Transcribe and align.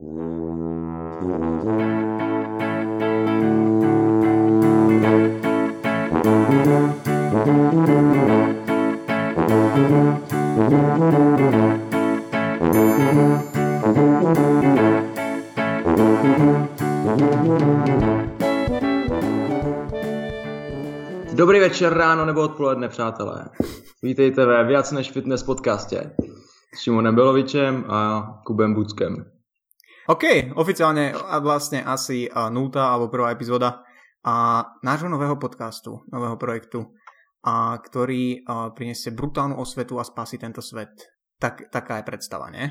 Dobrý 0.00 0.10
večer, 21.60 21.94
ráno 21.94 22.26
nebo 22.26 22.40
odpoledne, 22.40 22.88
přátelé. 22.88 23.44
Vítejte 24.02 24.46
ve 24.46 24.64
Viac 24.64 24.92
než 24.92 25.10
fitness 25.10 25.42
podcastě 25.42 26.12
s 26.74 26.78
Šimonem 26.78 27.14
Belovičem 27.14 27.84
a 27.88 28.40
Kubem 28.44 28.74
Buckem. 28.74 29.39
OK, 30.10 30.58
oficiálne 30.58 31.14
vlastne 31.38 31.86
asi 31.86 32.26
nultá 32.50 32.90
alebo 32.90 33.14
prvá 33.14 33.30
epizóda 33.30 33.86
a 34.26 34.66
nášho 34.82 35.06
nového 35.06 35.38
podcastu, 35.38 36.02
nového 36.10 36.34
projektu, 36.34 36.82
a 37.46 37.78
ktorý 37.78 38.42
a, 38.42 38.74
prinesie 38.74 39.14
brutálnu 39.14 39.54
osvetu 39.54 40.02
a 40.02 40.04
spasí 40.04 40.34
tento 40.34 40.58
svet. 40.58 40.90
Tak, 41.38 41.70
taká 41.70 42.02
je 42.02 42.08
predstava, 42.10 42.50
nie? 42.50 42.66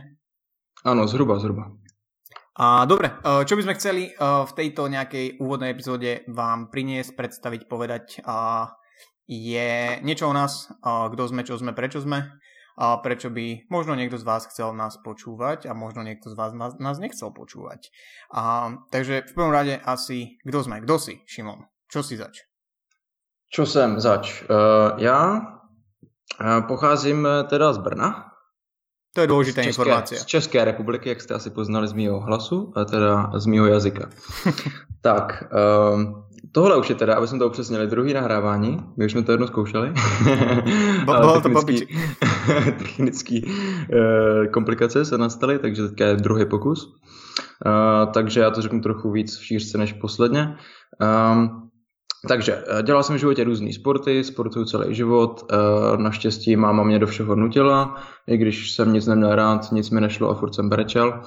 Áno, 0.84 1.08
zhruba, 1.08 1.40
zhruba. 1.40 1.72
A 2.60 2.84
dobre, 2.84 3.08
čo 3.24 3.56
by 3.56 3.62
sme 3.64 3.78
chceli 3.80 4.04
v 4.20 4.52
tejto 4.52 4.92
nejakej 4.92 5.40
úvodnej 5.40 5.72
epizóde 5.72 6.28
vám 6.28 6.68
priniesť, 6.68 7.16
predstaviť, 7.16 7.72
povedať, 7.72 8.20
a 8.28 8.68
je 9.32 9.96
niečo 10.04 10.28
o 10.28 10.36
nás, 10.36 10.68
kto 10.84 11.24
sme, 11.24 11.48
čo 11.48 11.56
sme, 11.56 11.72
prečo 11.72 12.04
sme 12.04 12.36
a 12.80 12.96
prečo 13.04 13.28
by 13.28 13.68
možno 13.68 14.00
niekto 14.00 14.16
z 14.16 14.24
vás 14.24 14.48
chcel 14.48 14.72
nás 14.72 14.96
počúvať 15.04 15.68
a 15.68 15.76
možno 15.76 16.00
niekto 16.08 16.32
z 16.32 16.36
vás 16.40 16.56
nás, 16.56 16.80
nás 16.80 16.96
nechcel 16.96 17.28
počúvať. 17.36 17.92
A, 18.32 18.72
takže 18.88 19.28
v 19.28 19.34
prvom 19.36 19.52
rade 19.52 19.76
asi, 19.84 20.40
kto 20.48 20.64
sme, 20.64 20.80
kto 20.88 20.96
si, 20.96 21.20
Šimon? 21.28 21.68
Čo 21.92 22.08
si 22.08 22.16
zač? 22.16 22.48
Čo 23.52 23.66
jsem 23.66 24.00
zač? 24.00 24.46
Uh, 24.48 24.48
já 24.98 25.42
uh, 26.40 26.68
pocházím 26.68 27.28
teda 27.50 27.74
z 27.74 27.78
Brna. 27.78 28.26
To 29.18 29.26
je 29.26 29.28
dôležitá 29.28 29.66
informácia. 29.66 30.22
Z 30.22 30.26
České 30.30 30.62
republiky, 30.62 31.10
jak 31.10 31.22
jste 31.22 31.34
asi 31.34 31.50
poznali 31.50 31.88
z 31.88 31.94
mýho 31.94 32.20
hlasu, 32.22 32.74
a 32.78 32.86
teda 32.86 33.34
z 33.36 33.46
mýho 33.46 33.66
jazyka. 33.66 34.10
tak, 35.02 35.50
um, 35.50 36.29
tohle 36.52 36.78
už 36.78 36.90
je 36.90 36.96
teda, 36.96 37.16
aby 37.16 37.28
jsme 37.28 37.40
to 37.40 37.48
upřesnili, 37.48 37.88
druhý 37.88 38.14
nahrávání. 38.14 38.78
My 38.98 39.06
už 39.06 39.12
jsme 39.12 39.24
to 39.24 39.32
jednou 39.32 39.48
zkoušeli. 39.48 39.94
Bylo 41.06 41.42
to 41.42 41.50
babičí. 41.50 41.88
technický 42.78 43.44
uh, 43.46 44.46
komplikace 44.52 45.06
se 45.06 45.18
nastaly, 45.18 45.60
takže 45.60 45.88
teďka 45.88 46.06
je 46.06 46.16
druhý 46.16 46.46
pokus. 46.46 46.86
Uh, 46.86 48.12
takže 48.12 48.40
já 48.40 48.52
to 48.52 48.62
řeknu 48.62 48.82
trochu 48.82 49.12
víc 49.12 49.38
v 49.38 49.46
šířce 49.46 49.78
než 49.78 49.94
posledně. 49.94 50.56
Um, 51.34 51.70
takže 52.28 52.64
dělal 52.84 53.04
jsem 53.04 53.16
v 53.16 53.20
životě 53.20 53.44
různé 53.44 53.74
sporty, 53.74 54.24
sportuju 54.24 54.66
celý 54.66 54.96
život, 54.96 55.52
naštěstí 55.98 56.56
máma 56.56 56.84
mě 56.84 57.00
do 57.00 57.08
všeho 57.08 57.36
nutila, 57.36 57.96
i 58.28 58.38
když 58.38 58.72
jsem 58.72 58.94
nic 58.94 59.08
neměl 59.08 59.36
rád, 59.36 59.72
nic 59.72 59.90
mi 59.90 60.02
nešlo 60.02 60.30
a 60.30 60.36
furt 60.36 60.56
jsem 60.56 60.70
brečel. 60.70 61.22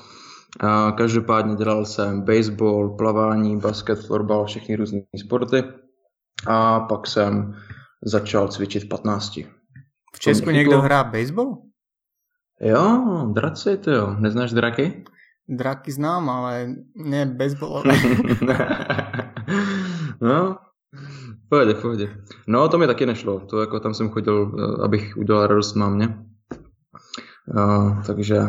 Každopádně 0.97 1.57
dělal 1.57 1.85
jsem 1.85 2.23
baseball, 2.23 2.97
plavání, 2.97 3.57
basket, 3.57 4.07
florbal, 4.07 4.47
všechny 4.47 4.77
různé 4.77 5.01
sporty 5.17 5.65
a 6.47 6.81
pak 6.81 7.07
jsem 7.07 7.55
začal 8.05 8.49
cvičit 8.49 8.85
v 8.85 8.89
15. 8.89 9.39
V 10.15 10.19
Česku 10.19 10.51
někdo 10.51 10.81
hrá 10.81 11.05
baseball? 11.05 11.63
Jo, 12.61 13.03
draci, 13.33 13.77
ty 13.77 13.91
jo. 13.91 14.17
Neznáš 14.19 14.53
draky? 14.53 15.05
Draky 15.49 15.93
znám, 15.93 16.31
ale 16.31 16.75
ne 16.97 17.27
baseballové. 17.27 17.95
no, 20.21 20.57
Pohodě, 21.53 21.75
pohodě. 21.75 22.17
No, 22.49 22.69
to 22.69 22.79
mi 22.79 22.87
taky 22.87 23.07
nešlo. 23.07 23.41
To 23.41 23.61
jako 23.61 23.81
tam 23.81 23.95
jsem 23.95 24.11
chodil, 24.11 24.53
eh, 24.59 24.85
abych 24.85 25.17
udělal 25.17 25.47
radost 25.47 25.75
mámě. 25.75 26.19
Uh, 27.57 28.03
takže 28.03 28.41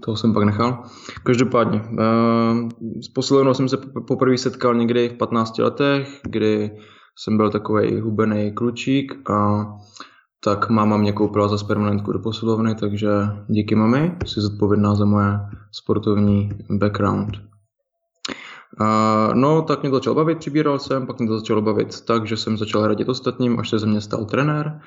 toho 0.00 0.16
jsem 0.16 0.34
pak 0.34 0.44
nechal. 0.44 0.82
Každopádně, 1.22 1.80
uh, 1.80 2.68
s 3.00 3.08
posilovnou 3.08 3.54
jsem 3.54 3.68
se 3.68 3.76
poprvé 4.06 4.38
setkal 4.38 4.74
někdy 4.74 5.08
v 5.08 5.12
15 5.12 5.58
letech, 5.58 6.20
kdy 6.24 6.70
jsem 7.18 7.36
byl 7.36 7.50
takový 7.50 8.00
hubený 8.00 8.52
klučík 8.52 9.30
a 9.30 9.66
tak 10.44 10.70
máma 10.70 10.96
mě 10.96 11.12
koupila 11.12 11.48
za 11.48 11.66
permanentku 11.66 12.12
do 12.12 12.18
posilovny, 12.18 12.74
takže 12.74 13.08
díky 13.48 13.74
mami, 13.74 14.16
jsi 14.26 14.40
zodpovědná 14.40 14.94
za 14.94 15.04
moje 15.04 15.40
sportovní 15.72 16.50
background. 16.70 17.36
Uh, 18.80 19.34
no, 19.34 19.62
tak 19.62 19.82
mě 19.82 19.90
to 19.90 19.96
začalo 19.96 20.14
bavit, 20.16 20.38
přibíral 20.38 20.78
jsem, 20.78 21.06
pak 21.06 21.18
mě 21.18 21.28
to 21.28 21.38
začalo 21.38 21.62
bavit 21.62 22.00
tak, 22.00 22.26
že 22.26 22.36
jsem 22.36 22.58
začal 22.58 22.86
radit 22.86 23.08
ostatním, 23.08 23.60
až 23.60 23.70
se 23.70 23.78
ze 23.78 23.86
mě 23.86 24.00
stal 24.00 24.24
trenér. 24.24 24.80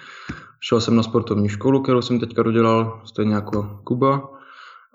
Šel 0.59 0.81
jsem 0.81 0.95
na 0.95 1.03
sportovní 1.03 1.49
školu, 1.49 1.81
kterou 1.81 2.01
jsem 2.01 2.19
teďka 2.19 2.43
dodělal, 2.43 3.01
stejně 3.05 3.33
jako 3.33 3.79
Kuba. 3.83 4.38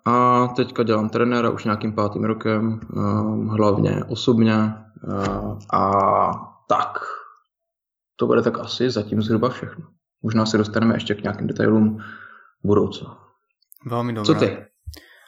A 0.07 0.47
teďka 0.47 0.83
dělám 0.83 1.09
trenéra 1.09 1.51
už 1.51 1.65
nějakým 1.65 1.93
pátým 1.93 2.25
rokem, 2.25 2.81
uh, 2.93 3.57
hlavně 3.57 4.05
osobně. 4.05 4.75
Uh, 5.09 5.59
a 5.73 5.83
tak, 6.69 6.99
to 8.17 8.27
bude 8.27 8.43
tak 8.43 8.59
asi 8.59 8.91
zatím 8.91 9.23
zhruba 9.23 9.49
všechno. 9.49 9.85
Možná 10.23 10.47
se 10.47 10.59
dostaneme 10.59 10.95
ještě 10.95 11.15
k 11.15 11.23
nějakým 11.23 11.47
detailům 11.47 11.99
budoucnu. 12.65 13.09
Veľmi 13.85 14.13
dobré. 14.17 14.27
Co 14.27 14.35
ty? 14.35 14.49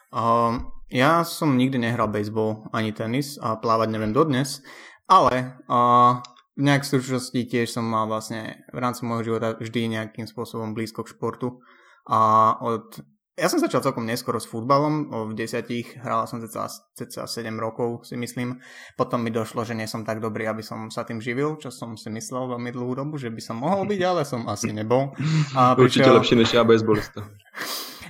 Um, 0.08 0.72
ja 0.88 1.24
som 1.28 1.60
nikdy 1.60 1.78
nehral 1.78 2.08
baseball 2.08 2.64
ani 2.72 2.92
tenis 2.92 3.36
a 3.36 3.60
plávať 3.60 3.92
neviem 3.92 4.16
dodnes, 4.16 4.64
ale 5.04 5.60
uh, 5.68 6.24
nejak 6.56 6.82
v 6.82 6.88
stručnosti 6.88 7.40
tiež 7.52 7.68
som 7.68 7.84
mal 7.84 8.08
vlastne 8.08 8.64
v 8.72 8.78
rámci 8.80 9.04
môjho 9.04 9.28
života 9.28 9.60
vždy 9.60 9.92
nejakým 9.92 10.24
spôsobom 10.24 10.72
blízko 10.72 11.04
k 11.04 11.12
športu 11.12 11.60
a 12.08 12.54
od 12.64 12.96
ja 13.36 13.52
som 13.52 13.60
začal 13.60 13.84
celkom 13.84 14.08
neskoro 14.08 14.40
s 14.40 14.48
futbalom, 14.48 15.12
v 15.28 15.36
desiatich 15.36 16.00
hral 16.00 16.24
som 16.24 16.40
cca, 16.40 16.72
cca 16.72 17.22
7 17.28 17.52
rokov 17.60 18.08
si 18.08 18.16
myslím. 18.16 18.64
Potom 18.96 19.20
mi 19.20 19.28
došlo, 19.28 19.60
že 19.60 19.76
nie 19.76 19.84
som 19.84 20.08
tak 20.08 20.24
dobrý, 20.24 20.48
aby 20.48 20.64
som 20.64 20.88
sa 20.88 21.04
tým 21.04 21.20
živil, 21.20 21.60
čo 21.60 21.68
som 21.68 22.00
si 22.00 22.08
myslel 22.08 22.56
veľmi 22.56 22.72
dlhú 22.72 22.96
dobu, 22.96 23.20
že 23.20 23.28
by 23.28 23.40
som 23.44 23.60
mohol 23.60 23.84
byť, 23.84 24.00
ale 24.00 24.24
som 24.24 24.48
asi 24.48 24.72
nebol. 24.72 25.12
A 25.52 25.72
Určite 25.76 26.08
prišiel... 26.08 26.16
lepšie 26.16 26.36
než 26.40 26.50
ja 26.56 26.64
baseballista. 26.64 27.28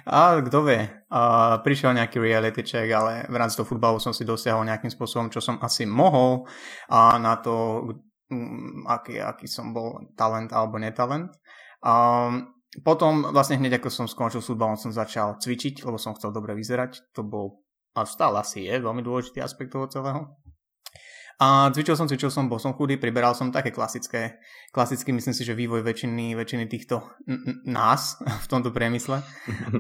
A 0.07 0.39
kto 0.39 0.63
vie, 0.63 0.87
a 1.11 1.59
prišiel 1.67 1.91
nejaký 1.91 2.23
reality 2.23 2.63
check, 2.63 2.87
ale 2.95 3.27
v 3.27 3.37
rámci 3.43 3.59
toho 3.59 3.67
futbalu 3.67 3.99
som 3.99 4.15
si 4.15 4.23
dosiahol 4.23 4.63
nejakým 4.63 4.87
spôsobom, 4.87 5.35
čo 5.35 5.43
som 5.43 5.59
asi 5.59 5.83
mohol 5.83 6.47
a 6.87 7.19
na 7.19 7.35
to, 7.43 7.83
um, 8.31 8.87
aký, 8.87 9.19
aký 9.19 9.51
som 9.51 9.75
bol 9.75 10.07
talent 10.15 10.55
alebo 10.55 10.79
netalent. 10.79 11.35
A 11.83 12.31
potom 12.85 13.33
vlastne 13.33 13.57
hneď 13.61 13.81
ako 13.81 13.89
som 13.89 14.07
skončil 14.09 14.41
s 14.43 14.49
futbalom, 14.53 14.77
som 14.77 14.93
začal 14.93 15.41
cvičiť, 15.41 15.85
lebo 15.87 15.97
som 15.97 16.17
chcel 16.17 16.35
dobre 16.35 16.53
vyzerať. 16.53 17.13
To 17.17 17.25
bol 17.25 17.67
a 17.97 18.05
stále 18.05 18.45
asi 18.45 18.69
je 18.69 18.77
veľmi 18.77 19.01
dôležitý 19.01 19.41
aspekt 19.41 19.73
toho 19.73 19.89
celého. 19.89 20.29
A 21.37 21.69
cvičil 21.69 22.01
som, 22.01 22.09
cvičil 22.09 22.33
som, 22.33 22.49
bol 22.49 22.57
som 22.57 22.73
chudý, 22.73 22.97
priberal 22.97 23.37
som 23.37 23.53
také 23.53 23.69
klasické, 23.69 24.41
klasicky 24.73 25.13
myslím 25.13 25.37
si, 25.37 25.45
že 25.45 25.53
vývoj 25.53 25.85
väčšiny, 25.85 26.33
väčšiny 26.33 26.65
týchto 26.65 27.05
n- 27.29 27.45
n- 27.45 27.61
nás 27.69 28.17
v 28.45 28.47
tomto 28.49 28.73
priemysle. 28.73 29.21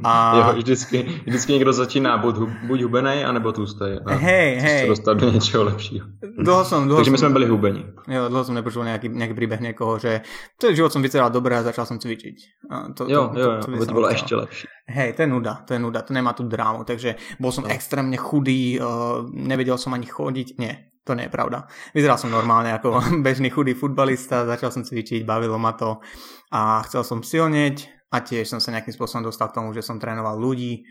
A... 0.05 0.13
jo, 0.37 0.61
vždycky, 0.61 1.25
vždycky 1.25 1.53
někdo 1.53 1.73
začíná 1.73 2.21
buď, 2.21 2.35
buď 2.69 2.79
hubenej, 2.83 3.25
anebo 3.25 3.53
tlustej. 3.57 4.05
Hej, 4.05 4.61
hej. 4.61 4.81
sa 4.85 4.93
dostať 4.93 5.15
do 5.17 5.27
niečoho 5.33 5.63
lepšieho. 5.65 6.05
Dlho 6.21 6.63
som, 6.69 6.85
dlho 6.85 7.01
Takže 7.01 7.15
my 7.17 7.21
sme 7.25 7.37
byli 7.41 7.47
hubení. 7.49 7.83
Jo, 8.05 8.29
dlho 8.29 8.45
som 8.45 8.53
nepočul 8.53 8.85
nejaký, 8.85 9.09
nejaký 9.09 9.33
príbeh 9.33 9.61
niekoho, 9.65 9.97
že 9.97 10.29
celý 10.61 10.77
život 10.77 10.93
som 10.93 11.01
vyzeral 11.01 11.33
dobre 11.33 11.57
a 11.57 11.65
začal 11.65 11.89
som 11.89 11.97
cvičiť. 11.97 12.69
A 12.69 12.93
to, 12.93 13.09
jo, 13.09 13.33
to, 13.33 13.41
jo, 13.41 13.51
to, 13.65 13.69
jo, 13.73 13.81
to, 13.81 13.89
to 13.89 13.97
bolo 13.97 14.13
ešte 14.13 14.37
lepšie. 14.37 14.69
Hej, 14.93 15.17
to 15.17 15.25
je 15.25 15.29
nuda, 15.33 15.65
to 15.65 15.73
je 15.73 15.81
nuda, 15.81 16.05
to 16.05 16.13
nemá 16.13 16.37
tu 16.37 16.45
drámu, 16.45 16.85
takže 16.85 17.17
bol 17.41 17.49
som 17.49 17.65
no. 17.65 17.73
extrémne 17.73 18.15
chudý, 18.21 18.77
uh, 18.77 19.25
nevedel 19.33 19.81
som 19.81 19.97
ani 19.97 20.07
chodiť, 20.07 20.63
nie, 20.63 20.96
to 21.07 21.15
nie 21.15 21.31
je 21.31 21.33
pravda. 21.33 21.71
Vyzeral 21.95 22.19
som 22.19 22.35
normálne 22.35 22.75
ako 22.75 22.99
bežný 23.27 23.55
chudý 23.55 23.79
futbalista, 23.79 24.43
začal 24.43 24.75
som 24.75 24.83
cvičiť, 24.83 25.23
bavilo 25.23 25.57
ma 25.57 25.79
to 25.79 26.03
a 26.51 26.83
chcel 26.91 27.07
som 27.07 27.23
silnieť 27.23 28.11
a 28.11 28.19
tiež 28.27 28.51
som 28.51 28.59
sa 28.59 28.75
nejakým 28.75 28.95
spôsobom 28.95 29.31
dostal 29.31 29.55
k 29.55 29.63
tomu, 29.63 29.71
že 29.71 29.87
som 29.87 30.03
trénoval 30.03 30.39
ľudí 30.39 30.83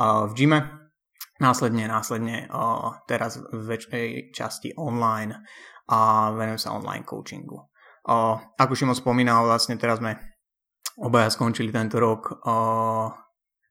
v 0.00 0.32
gyme. 0.32 0.88
Následne, 1.36 1.84
následne 1.84 2.48
teraz 3.04 3.36
v 3.36 3.60
väčšej 3.76 4.32
časti 4.32 4.72
online 4.78 5.42
a 5.92 6.30
venujem 6.32 6.60
sa 6.60 6.76
online 6.76 7.04
coachingu. 7.04 7.72
Uh, 8.02 8.34
ako 8.58 8.74
Šimon 8.74 8.98
spomínal, 8.98 9.46
vlastne 9.46 9.78
teraz 9.78 10.02
sme 10.02 10.18
obaja 10.98 11.30
skončili 11.30 11.70
tento 11.70 12.02
rok 12.02 12.34
uh, 12.42 13.14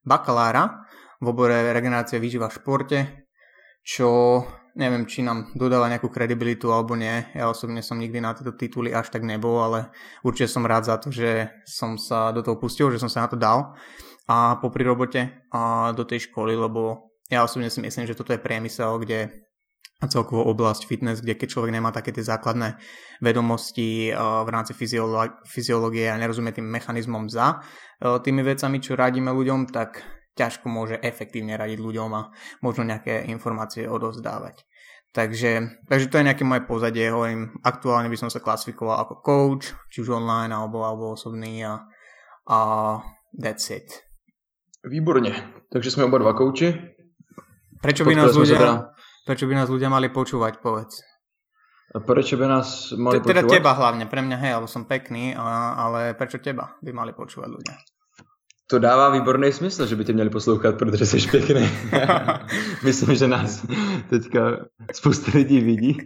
bakalára 0.07 0.87
v 1.19 1.25
obore 1.27 1.75
regenerácie 1.75 2.15
výživa 2.15 2.47
v 2.47 2.55
športe, 2.55 2.99
čo 3.83 4.41
neviem, 4.75 5.03
či 5.07 5.23
nám 5.25 5.51
dodáva 5.55 5.91
nejakú 5.91 6.07
kredibilitu 6.07 6.71
alebo 6.71 6.95
nie. 6.95 7.27
Ja 7.35 7.51
osobne 7.51 7.83
som 7.83 7.99
nikdy 7.99 8.19
na 8.23 8.35
tieto 8.35 8.55
tituly 8.55 8.95
až 8.95 9.11
tak 9.11 9.23
nebol, 9.27 9.59
ale 9.59 9.91
určite 10.23 10.51
som 10.51 10.67
rád 10.67 10.87
za 10.87 10.95
to, 10.99 11.11
že 11.11 11.51
som 11.67 11.99
sa 11.99 12.31
do 12.31 12.41
toho 12.43 12.55
pustil, 12.55 12.91
že 12.91 13.01
som 13.01 13.11
sa 13.11 13.25
na 13.25 13.29
to 13.31 13.37
dal 13.39 13.75
a 14.29 14.55
popri 14.61 14.87
robote 14.87 15.49
a 15.51 15.91
do 15.91 16.07
tej 16.07 16.31
školy, 16.31 16.55
lebo 16.55 17.11
ja 17.27 17.43
osobne 17.43 17.71
si 17.71 17.79
myslím, 17.83 18.07
že 18.07 18.15
toto 18.15 18.35
je 18.35 18.43
priemysel, 18.43 18.99
kde 18.99 19.31
a 20.01 20.09
celkovú 20.09 20.41
oblasť 20.49 20.89
fitness, 20.89 21.21
kde 21.21 21.37
keď 21.37 21.47
človek 21.53 21.71
nemá 21.77 21.93
také 21.93 22.09
tie 22.09 22.25
základné 22.25 22.73
vedomosti 23.21 24.09
uh, 24.09 24.41
v 24.41 24.49
rámci 24.49 24.73
fyziológie 25.45 26.09
a 26.09 26.17
nerozumie 26.17 26.49
tým 26.49 26.65
mechanizmom 26.65 27.29
za 27.29 27.61
uh, 27.61 28.17
tými 28.17 28.41
vecami, 28.41 28.81
čo 28.81 28.97
radíme 28.97 29.29
ľuďom, 29.29 29.69
tak 29.69 30.01
ťažko 30.35 30.65
môže 30.71 30.95
efektívne 31.01 31.59
radiť 31.59 31.79
ľuďom 31.79 32.09
a 32.15 32.31
možno 32.63 32.87
nejaké 32.87 33.27
informácie 33.27 33.87
odovzdávať. 33.87 34.63
Takže, 35.11 35.83
takže 35.91 36.07
to 36.07 36.23
je 36.23 36.27
nejaké 36.31 36.47
moje 36.47 36.63
pozadie, 36.63 37.11
hovorím, 37.11 37.51
aktuálne 37.67 38.07
by 38.07 38.15
som 38.15 38.31
sa 38.31 38.39
klasifikoval 38.39 39.03
ako 39.03 39.13
coach, 39.19 39.75
či 39.91 40.07
už 40.07 40.15
online 40.15 40.55
alebo, 40.55 40.87
alebo 40.87 41.19
osobný 41.19 41.67
a, 41.67 41.83
a 42.47 42.57
that's 43.35 43.67
it. 43.75 43.91
Výborne, 44.87 45.35
takže 45.67 45.91
sme 45.91 46.07
oba 46.07 46.15
dva 46.15 46.31
kouči. 46.31 46.71
Prečo 47.83 48.07
by, 48.07 48.13
nás 48.15 48.31
ľudia, 48.31 48.55
teda... 48.55 48.75
prečo 49.27 49.51
by 49.51 49.53
nás 49.59 49.67
ľudia 49.67 49.91
mali 49.91 50.07
počúvať, 50.07 50.63
povedz? 50.63 51.03
A 51.91 51.99
prečo 51.99 52.39
by 52.39 52.47
nás 52.47 52.95
mali 52.95 53.19
T- 53.19 53.27
teda 53.35 53.43
počúvať? 53.43 53.55
teba 53.59 53.71
hlavne, 53.75 54.07
pre 54.07 54.23
mňa 54.23 54.37
hej, 54.39 54.51
alebo 54.55 54.71
som 54.71 54.87
pekný, 54.87 55.35
ale 55.35 56.15
prečo 56.15 56.39
teba 56.39 56.79
by 56.79 56.91
mali 56.95 57.11
počúvať 57.11 57.49
ľudia? 57.51 57.75
To 58.71 58.79
dává 58.79 59.09
výborný 59.09 59.51
smysl, 59.51 59.85
že 59.85 59.95
by 59.95 60.05
tě 60.05 60.13
měli 60.13 60.29
poslouchat, 60.29 60.77
protože 60.77 61.05
jsi 61.05 61.29
pěkný. 61.31 61.69
Myslím, 62.83 63.15
že 63.15 63.27
nás 63.27 63.65
teďka 64.09 64.39
spousta 64.93 65.31
lidí 65.35 65.59
vidí. 65.61 65.97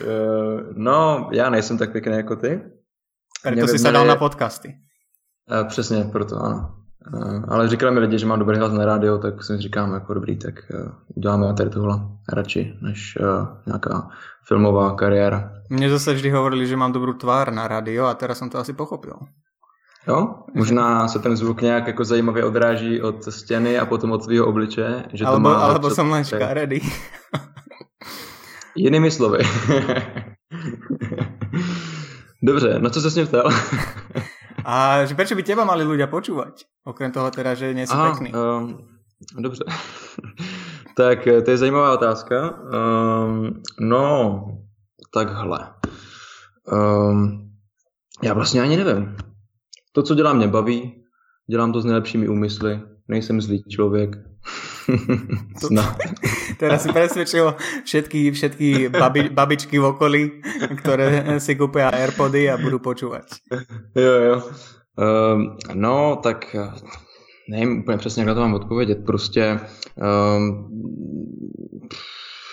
Eh, 0.00 0.06
no, 0.74 1.28
já 1.32 1.50
nejsem 1.50 1.78
tak 1.78 1.92
pěkný 1.92 2.12
jako 2.12 2.36
ty. 2.36 2.62
Proto 3.42 3.66
jsi 3.66 3.78
se 3.78 3.92
dal 3.92 4.06
na 4.06 4.16
podcasty. 4.16 4.74
Eh, 5.50 5.64
přesně, 5.64 6.04
proto 6.12 6.36
ano. 6.36 6.74
Eh, 7.14 7.42
ale 7.48 7.68
říkali 7.68 7.94
mi 7.94 8.00
lidi, 8.00 8.18
že 8.18 8.26
mám 8.26 8.38
dobrý 8.38 8.58
hlas 8.58 8.72
na 8.72 8.84
rádio, 8.84 9.18
tak 9.18 9.44
si 9.44 9.58
říkám 9.58 9.94
jako 9.94 10.14
dobrý, 10.14 10.38
tak 10.38 10.54
uděláme 11.16 11.54
tady 11.54 11.70
tohle 11.70 11.98
radši, 12.32 12.74
než 12.82 13.18
nějaká 13.66 14.08
filmová 14.48 14.94
kariéra. 14.94 15.52
Mně 15.70 15.90
zase 15.90 16.14
vždy 16.14 16.30
hovorili, 16.30 16.66
že 16.66 16.76
mám 16.76 16.92
dobrou 16.92 17.12
tvár 17.12 17.52
na 17.52 17.68
rádio 17.68 18.04
a 18.04 18.14
teraz 18.14 18.38
jsem 18.38 18.50
to 18.50 18.58
asi 18.58 18.72
pochopil. 18.72 19.14
Jo, 20.08 20.34
možná 20.54 21.08
se 21.08 21.18
ten 21.18 21.36
zvuk 21.36 21.62
nějak 21.62 21.86
jako 21.86 22.04
zajímavě 22.04 22.44
odráží 22.44 23.02
od 23.02 23.24
stěny 23.24 23.78
a 23.78 23.86
potom 23.86 24.12
od 24.12 24.24
svého 24.24 24.46
obliče. 24.46 25.04
Že 25.12 25.24
alebo, 25.24 25.36
to 25.36 25.40
má 25.40 25.54
alebo 25.54 25.90
jsem 25.90 26.10
len 26.10 26.24
škaredý. 26.24 26.80
Jinými 28.76 29.10
slovy. 29.10 29.38
Dobře, 32.42 32.78
no 32.78 32.90
co 32.90 33.00
se 33.00 33.10
s 33.10 33.14
ním 33.14 33.26
ptal? 33.26 33.50
a 34.64 35.04
že 35.04 35.14
prečo 35.14 35.34
by 35.36 35.42
teba 35.42 35.64
mali 35.64 35.84
ľudia 35.84 36.08
počúvať? 36.08 36.64
Okrem 36.84 37.12
toho 37.12 37.28
teda, 37.28 37.52
že 37.56 37.76
nie 37.76 37.84
si 37.84 37.92
Aha, 37.92 38.12
pekný. 38.12 38.32
Um, 38.32 38.88
dobře. 39.36 39.64
tak 40.96 41.24
to 41.44 41.50
je 41.50 41.56
zajímavá 41.56 41.92
otázka. 41.92 42.36
Um, 42.50 43.60
no, 43.80 44.44
takhle. 45.12 45.74
Um, 46.72 47.50
já 48.22 48.34
vlastně 48.34 48.62
ani 48.62 48.76
nevím. 48.76 49.16
To, 49.92 50.02
co 50.02 50.14
dělám, 50.14 50.36
mě 50.36 50.48
baví, 50.48 50.92
dělám 51.50 51.72
to 51.72 51.80
s 51.80 51.84
nejlepšími 51.84 52.28
úmysly, 52.28 52.80
nejsem 53.08 53.40
zlý 53.40 53.62
člověk. 53.68 54.16
Snad. 55.58 55.98
Teraz 56.58 56.82
si 56.82 56.92
presvedčil 56.92 57.54
všetky, 57.84 58.30
všetky 58.30 58.88
babi, 58.88 59.28
babičky 59.28 59.78
v 59.78 59.84
okolí, 59.84 60.22
ktoré 60.80 61.38
si 61.40 61.54
kúpia 61.54 61.88
Airpody 61.88 62.50
a 62.50 62.56
budú 62.56 62.80
počúvať. 62.80 63.24
Jo, 63.96 64.14
jo. 64.22 64.36
Um, 65.00 65.56
no, 65.74 66.20
tak 66.22 66.56
nevím 67.50 67.78
úplně 67.80 67.98
přesně, 67.98 68.20
jak 68.20 68.28
na 68.28 68.34
to 68.34 68.40
mám 68.40 68.54
odpovědět. 68.54 68.98
Prostě 69.06 69.60
um, 69.96 70.68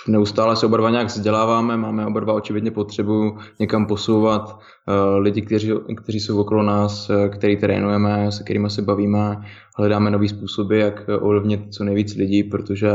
neustále 0.07 0.56
se 0.56 0.65
oba 0.65 0.77
dva 0.77 0.89
nějak 0.89 1.07
vzděláváme, 1.07 1.77
máme 1.77 2.06
oba 2.06 2.19
dva 2.19 2.33
očividně 2.33 2.71
potřebu 2.71 3.38
někam 3.59 3.86
posouvat 3.86 4.50
uh, 4.50 5.18
lidi, 5.18 5.42
kteří, 5.42 5.71
kteří 5.98 6.19
jsou 6.19 6.42
okolo 6.42 6.63
nás, 6.63 7.09
uh, 7.09 7.27
který 7.27 7.57
trénujeme, 7.57 8.31
se 8.31 8.44
kterými 8.44 8.69
se 8.69 8.81
bavíme, 8.81 9.38
hledáme 9.77 10.12
nové 10.12 10.27
způsoby, 10.27 10.80
jak 10.80 11.09
ovlivnit 11.21 11.74
co 11.74 11.83
nejvíc 11.83 12.15
lidí, 12.15 12.44
protože 12.44 12.92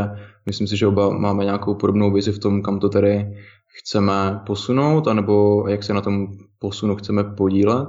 myslím 0.46 0.66
si, 0.66 0.76
že 0.76 0.86
oba 0.86 1.10
máme 1.10 1.44
nějakou 1.44 1.74
podobnou 1.74 2.12
vizi 2.12 2.32
v 2.32 2.38
tom, 2.38 2.62
kam 2.62 2.78
to 2.78 2.88
tedy 2.88 3.26
chceme 3.78 4.40
posunout, 4.46 5.08
anebo 5.08 5.64
jak 5.68 5.82
se 5.82 5.94
na 5.94 6.00
tom 6.00 6.26
posunu 6.58 6.96
chceme 6.96 7.24
podílet. 7.24 7.88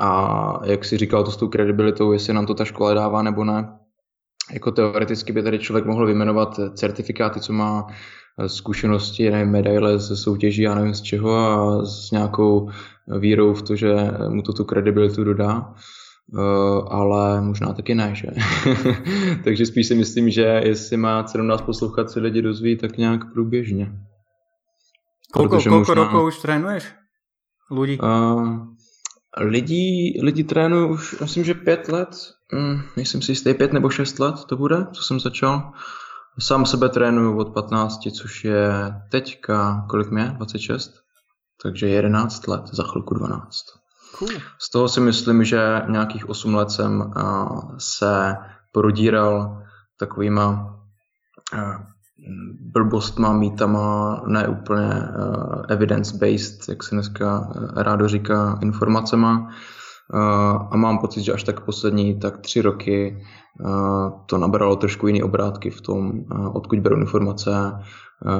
A 0.00 0.60
jak 0.64 0.84
si 0.84 0.96
říkal 0.96 1.24
to 1.24 1.30
s 1.30 1.36
tou 1.36 1.48
kredibilitou, 1.48 2.12
jestli 2.12 2.34
nám 2.34 2.46
to 2.46 2.54
ta 2.54 2.64
škola 2.64 2.94
dává 2.94 3.22
nebo 3.22 3.44
ne, 3.44 3.68
jako 4.52 4.72
teoreticky 4.72 5.32
by 5.32 5.42
tady 5.42 5.58
člověk 5.58 5.86
mohl 5.86 6.06
vyjmenovat 6.06 6.60
certifikáty, 6.74 7.40
co 7.40 7.52
má 7.52 7.86
eh, 8.38 8.48
zkušenosti, 8.48 9.30
nevím, 9.30 9.52
medaile 9.52 9.98
ze 9.98 10.16
soutěží, 10.16 10.62
já 10.62 10.74
nevím 10.74 10.94
z 10.94 11.02
čeho 11.02 11.36
a 11.36 11.84
s 11.86 12.10
nějakou 12.10 12.70
vírou 13.18 13.54
v 13.54 13.62
to, 13.62 13.76
že 13.76 13.94
mu 14.28 14.42
to 14.42 14.52
tu 14.52 14.64
kredibilitu 14.64 15.24
dodá. 15.24 15.74
Uh, 16.32 16.84
ale 16.92 17.40
možná 17.40 17.72
taky 17.72 17.94
ne, 17.94 18.14
že? 18.14 18.28
Takže 19.44 19.66
spíš 19.66 19.86
si 19.86 19.94
myslím, 19.94 20.30
že 20.30 20.60
jestli 20.64 20.96
má 20.96 21.24
cenu 21.24 21.44
nás 21.44 21.62
poslouchat, 21.62 22.10
se 22.10 22.20
lidi 22.20 22.42
dozví 22.42 22.76
tak 22.76 22.96
nějak 22.98 23.32
průběžně. 23.32 23.92
Koľko, 25.28 25.60
koľko 25.60 25.92
možná... 25.92 25.94
rokov 25.94 26.22
už 26.24 26.36
trénuješ? 26.40 26.84
Ľudí? 27.68 28.00
Uh, 28.00 28.72
lidí, 29.40 30.20
lidi 30.22 30.44
trénuju 30.44 30.88
už, 30.88 31.20
myslím, 31.20 31.44
že 31.44 31.54
pět 31.54 31.88
let 31.88 32.08
mm, 32.52 32.82
nejsem 32.96 33.22
si 33.22 33.32
jistý, 33.32 33.54
pět 33.54 33.72
nebo 33.72 33.90
šest 33.90 34.18
let 34.18 34.44
to 34.44 34.56
bude, 34.56 34.86
co 34.92 35.02
jsem 35.02 35.20
začal. 35.20 35.72
Sám 36.38 36.66
sebe 36.66 36.88
trénuju 36.88 37.38
od 37.38 37.54
15, 37.54 38.08
což 38.16 38.44
je 38.44 38.94
teďka, 39.10 39.86
kolik 39.90 40.10
mě? 40.10 40.34
26? 40.36 40.92
Takže 41.62 41.88
11 41.88 42.46
let, 42.46 42.62
za 42.72 42.82
chvilku 42.82 43.14
12. 43.14 43.64
Cool. 44.18 44.30
Z 44.58 44.70
toho 44.70 44.88
si 44.88 45.00
myslím, 45.00 45.44
že 45.44 45.82
nějakých 45.88 46.28
8 46.28 46.54
let 46.54 46.70
jsem 46.70 47.00
uh, 47.00 47.74
se 47.78 48.36
prodíral 48.72 49.62
takovýma 49.98 50.76
uh, 51.54 51.76
blbostma, 52.60 53.32
mýtama, 53.32 54.22
ne 54.26 54.48
úplně 54.48 54.88
uh, 54.88 55.62
evidence-based, 55.68 56.68
jak 56.68 56.82
se 56.82 56.94
dneska 56.94 57.38
uh, 57.40 57.82
rádo 57.82 58.08
říká, 58.08 58.58
informacema, 58.62 59.48
a 60.70 60.76
mám 60.76 60.98
pocit, 60.98 61.22
že 61.22 61.32
až 61.32 61.42
tak 61.44 61.60
poslední 61.60 62.18
tak 62.18 62.38
tři 62.38 62.62
roky 62.62 63.22
to 64.26 64.38
nabralo 64.38 64.76
trošku 64.76 65.06
jiný 65.06 65.22
obrátky 65.22 65.70
v 65.70 65.80
tom, 65.80 66.12
odkud 66.52 66.78
beru 66.78 66.96
informace, 66.96 67.50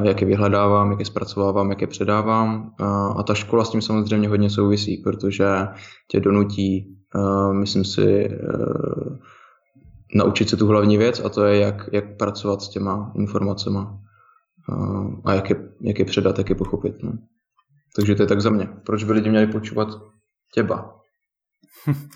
jak 0.03 0.21
je 0.21 0.27
vyhledávám, 0.27 0.91
jak 0.91 0.99
je 0.99 1.07
zpracovávám, 1.07 1.71
jak 1.71 1.81
je 1.81 1.87
předávám. 1.87 2.71
A 3.17 3.23
ta 3.23 3.35
škola 3.35 3.65
s 3.65 3.71
tím 3.71 3.83
samozřejmě 3.83 4.29
hodně 4.29 4.51
souvisí, 4.51 4.97
protože 4.97 5.49
tě 6.11 6.21
donutí, 6.21 6.97
myslím 7.53 7.85
si, 7.85 8.39
naučit 10.15 10.49
se 10.49 10.57
tu 10.57 10.67
hlavní 10.67 10.97
věc 10.97 11.21
a 11.21 11.29
to 11.29 11.45
je, 11.45 11.61
jak, 11.61 11.89
jak 11.93 12.17
pracovat 12.17 12.63
s 12.63 12.69
těma 12.69 13.13
informacemi 13.17 13.79
a 15.25 15.33
jak 15.33 15.51
je, 15.51 15.57
jak 15.81 15.99
je 15.99 16.05
předat, 16.05 16.39
jak 16.39 16.49
je 16.49 16.55
pochopit. 16.55 17.03
No. 17.03 17.13
Takže 17.97 18.15
to 18.15 18.23
je 18.23 18.27
tak 18.27 18.41
za 18.41 18.51
mě. 18.51 18.69
Proč 18.87 19.05
by 19.05 19.13
lidi 19.13 19.31
měli 19.31 19.47
počúvat 19.47 19.89
těba? 20.55 20.95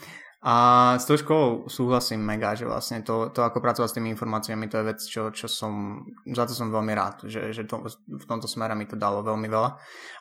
A 0.42 0.54
s 0.99 1.06
tou 1.06 1.16
školou 1.16 1.70
súhlasím 1.70 2.18
mega, 2.18 2.58
že 2.58 2.66
vlastne 2.66 3.06
to, 3.06 3.30
to 3.30 3.46
ako 3.46 3.62
pracovať 3.62 3.88
s 3.88 3.94
tými 3.94 4.11
informáciami, 4.11 4.66
to 4.66 4.82
je 4.82 4.88
vec, 4.90 4.99
čo, 4.99 5.30
čo 5.30 5.46
som, 5.46 6.02
za 6.26 6.42
to 6.42 6.50
som 6.50 6.66
veľmi 6.66 6.90
rád, 6.99 7.30
že, 7.30 7.54
že 7.54 7.62
to, 7.62 7.87
v 8.11 8.26
tomto 8.26 8.50
smere 8.50 8.75
mi 8.75 8.90
to 8.90 8.99
dalo 8.99 9.22
veľmi 9.22 9.46
veľa. 9.46 9.70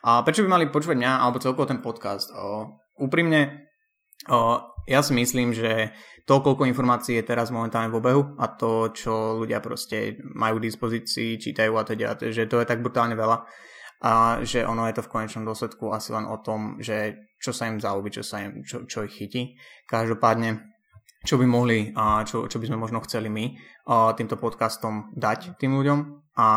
A 0.06 0.22
prečo 0.22 0.46
by 0.46 0.48
mali 0.54 0.70
počúvať 0.70 0.94
mňa, 0.94 1.26
alebo 1.26 1.42
celkovo 1.42 1.66
ten 1.66 1.82
podcast? 1.82 2.30
O, 2.38 2.70
úprimne, 3.02 3.66
ja 4.86 5.00
si 5.02 5.12
myslím, 5.14 5.54
že 5.54 5.90
to, 6.22 6.38
koľko 6.38 6.70
informácií 6.70 7.18
je 7.18 7.26
teraz 7.26 7.50
momentálne 7.50 7.90
v 7.90 7.98
obehu 7.98 8.22
a 8.38 8.46
to, 8.54 8.94
čo 8.94 9.42
ľudia 9.42 9.58
proste 9.58 10.22
majú 10.22 10.62
k 10.62 10.70
dispozícii, 10.70 11.42
čítajú 11.42 11.74
a 11.74 11.82
teda, 11.82 12.14
že 12.30 12.46
to 12.46 12.62
je 12.62 12.66
tak 12.66 12.78
brutálne 12.78 13.18
veľa 13.18 13.42
a 14.02 14.42
že 14.42 14.66
ono 14.66 14.90
je 14.90 14.98
to 14.98 15.06
v 15.06 15.12
konečnom 15.14 15.46
dôsledku 15.46 15.94
asi 15.94 16.10
len 16.10 16.26
o 16.26 16.38
tom, 16.42 16.82
že 16.82 17.30
čo 17.38 17.54
sa 17.54 17.70
im 17.70 17.78
zaúbi, 17.78 18.10
čo, 18.10 18.26
sa 18.26 18.42
im, 18.42 18.66
čo, 18.66 18.82
čo 18.86 19.06
ich 19.06 19.14
chytí. 19.14 19.54
Každopádne, 19.86 20.58
čo 21.22 21.38
by 21.38 21.46
mohli 21.46 21.94
a 21.94 22.26
čo, 22.26 22.50
čo 22.50 22.58
by 22.58 22.66
sme 22.66 22.82
možno 22.82 22.98
chceli 23.06 23.30
my 23.30 23.54
a 23.86 24.14
týmto 24.18 24.38
podcastom 24.38 25.14
dať 25.14 25.54
tým 25.58 25.78
ľuďom 25.78 25.98
a 26.34 26.48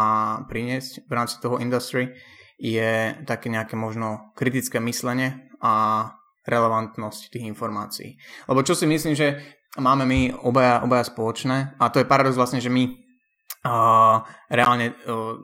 priniesť 0.49 1.05
v 1.05 1.11
rámci 1.13 1.37
toho 1.37 1.61
industry 1.61 2.17
je 2.57 3.13
také 3.29 3.53
nejaké 3.53 3.77
možno 3.77 4.33
kritické 4.33 4.81
myslenie 4.81 5.53
a 5.61 6.09
relevantnosť 6.45 7.33
tých 7.33 7.45
informácií. 7.49 8.15
Lebo 8.45 8.61
čo 8.61 8.77
si 8.77 8.85
myslím, 8.85 9.17
že 9.17 9.41
máme 9.81 10.05
my 10.05 10.45
obaja, 10.45 10.85
obaja 10.85 11.05
spoločné 11.09 11.75
a 11.81 11.89
to 11.89 11.99
je 11.99 12.07
paradox 12.07 12.37
vlastne, 12.37 12.61
že 12.61 12.71
my 12.71 12.85
uh, 12.85 14.23
reálne 14.47 14.93
uh, 14.93 15.35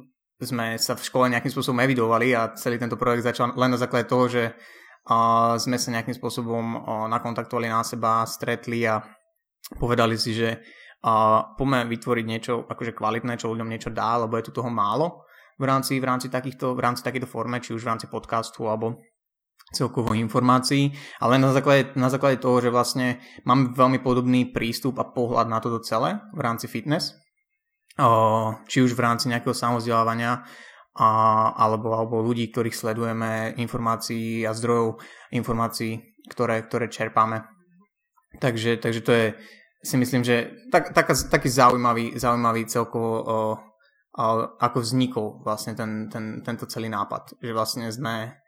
sme 0.42 0.78
sa 0.82 0.98
v 0.98 1.06
škole 1.06 1.26
nejakým 1.30 1.52
spôsobom 1.54 1.82
evidovali 1.84 2.34
a 2.34 2.54
celý 2.58 2.82
tento 2.82 2.98
projekt 2.98 3.28
začal 3.28 3.54
len 3.54 3.72
na 3.74 3.78
základe 3.82 4.10
toho, 4.10 4.26
že 4.30 4.44
uh, 4.54 5.58
sme 5.58 5.78
sa 5.78 5.90
nejakým 5.94 6.16
spôsobom 6.16 6.66
uh, 6.78 6.82
nakontaktovali 7.10 7.68
na 7.70 7.82
seba, 7.84 8.26
stretli 8.26 8.86
a 8.86 9.02
povedali 9.78 10.18
si, 10.18 10.34
že 10.34 10.62
a 11.02 11.42
poďme 11.58 11.90
vytvoriť 11.90 12.26
niečo 12.30 12.54
akože 12.70 12.94
kvalitné, 12.94 13.34
čo 13.42 13.50
ľuďom 13.50 13.66
niečo 13.66 13.90
dá, 13.90 14.22
lebo 14.22 14.38
je 14.38 14.46
tu 14.46 14.52
toho 14.54 14.70
málo 14.70 15.26
v 15.58 15.66
rámci, 15.66 15.98
v 15.98 16.06
rámci, 16.06 16.30
takýchto, 16.30 16.78
v 16.78 16.82
rámci 16.82 17.02
takýchto 17.02 17.30
forme, 17.30 17.58
či 17.58 17.74
už 17.74 17.82
v 17.82 17.90
rámci 17.90 18.06
podcastu 18.06 18.70
alebo 18.70 19.02
celkovo 19.70 20.18
informácií, 20.18 20.92
ale 21.22 21.38
na 21.38 21.54
základe, 21.54 21.94
na 21.96 22.10
základe 22.10 22.42
toho, 22.42 22.60
že 22.60 22.74
vlastne 22.74 23.22
mám 23.48 23.72
veľmi 23.72 24.04
podobný 24.04 24.50
prístup 24.50 25.00
a 25.00 25.08
pohľad 25.08 25.48
na 25.48 25.64
toto 25.64 25.80
celé 25.80 26.20
v 26.36 26.42
rámci 26.44 26.68
fitness, 26.68 27.16
či 28.68 28.78
už 28.84 28.92
v 28.98 29.04
rámci 29.04 29.32
nejakého 29.32 29.56
samozdelávania, 29.56 30.44
alebo, 31.56 31.96
alebo 31.96 32.20
ľudí, 32.20 32.52
ktorých 32.52 32.76
sledujeme, 32.76 33.56
informácií 33.56 34.44
a 34.44 34.52
zdrojov 34.52 35.00
informácií, 35.32 36.20
ktoré, 36.28 36.68
ktoré 36.68 36.92
čerpáme. 36.92 37.48
Takže, 38.44 38.76
takže 38.76 39.02
to 39.04 39.12
je, 39.16 39.26
si 39.80 39.96
myslím, 39.96 40.24
že 40.28 40.52
tak, 40.68 40.92
tak, 40.92 41.16
taký 41.16 41.48
zaujímavý, 41.48 42.20
zaujímavý 42.20 42.68
celkovo 42.68 43.24
ako 44.60 44.78
vznikol 44.84 45.40
vlastne 45.48 45.72
ten, 45.72 46.12
ten, 46.12 46.44
tento 46.44 46.68
celý 46.68 46.92
nápad. 46.92 47.40
Že 47.40 47.52
vlastne 47.56 47.88
sme 47.88 48.41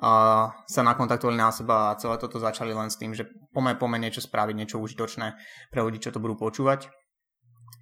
sa 0.00 0.80
nakontaktovali 0.80 1.36
na 1.36 1.52
seba 1.52 1.92
a 1.92 1.98
celé 2.00 2.16
toto 2.16 2.40
začali 2.40 2.72
len 2.72 2.88
s 2.88 2.96
tým, 2.96 3.12
že 3.12 3.28
poďme, 3.52 3.76
poďme 3.76 4.08
niečo 4.08 4.24
spraviť, 4.24 4.54
niečo 4.56 4.80
užitočné 4.80 5.36
pre 5.68 5.80
ľudí, 5.84 6.00
čo 6.00 6.08
to 6.08 6.24
budú 6.24 6.40
počúvať. 6.40 6.88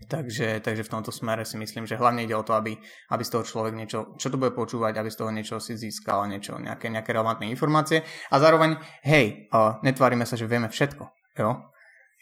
Takže, 0.07 0.63
takže 0.63 0.87
v 0.87 0.93
tomto 0.95 1.11
smere 1.11 1.43
si 1.43 1.59
myslím, 1.59 1.83
že 1.83 1.99
hlavne 1.99 2.23
ide 2.23 2.35
o 2.39 2.47
to, 2.47 2.55
aby, 2.55 2.79
aby 3.11 3.23
z 3.27 3.33
toho 3.35 3.43
človek 3.43 3.75
niečo, 3.75 4.15
čo 4.15 4.31
to 4.31 4.39
bude 4.39 4.55
počúvať, 4.55 4.95
aby 4.95 5.11
z 5.11 5.19
toho 5.19 5.31
niečo 5.35 5.59
si 5.59 5.75
získal, 5.75 6.31
niečo, 6.31 6.55
nejaké, 6.55 6.87
nejaké 6.87 7.11
relevantné 7.11 7.51
informácie 7.51 8.07
a 8.31 8.37
zároveň, 8.39 8.79
hej, 9.03 9.51
uh, 9.51 9.83
netvárime 9.83 10.23
sa, 10.23 10.39
že 10.39 10.47
vieme 10.47 10.71
všetko, 10.71 11.03
jo? 11.43 11.51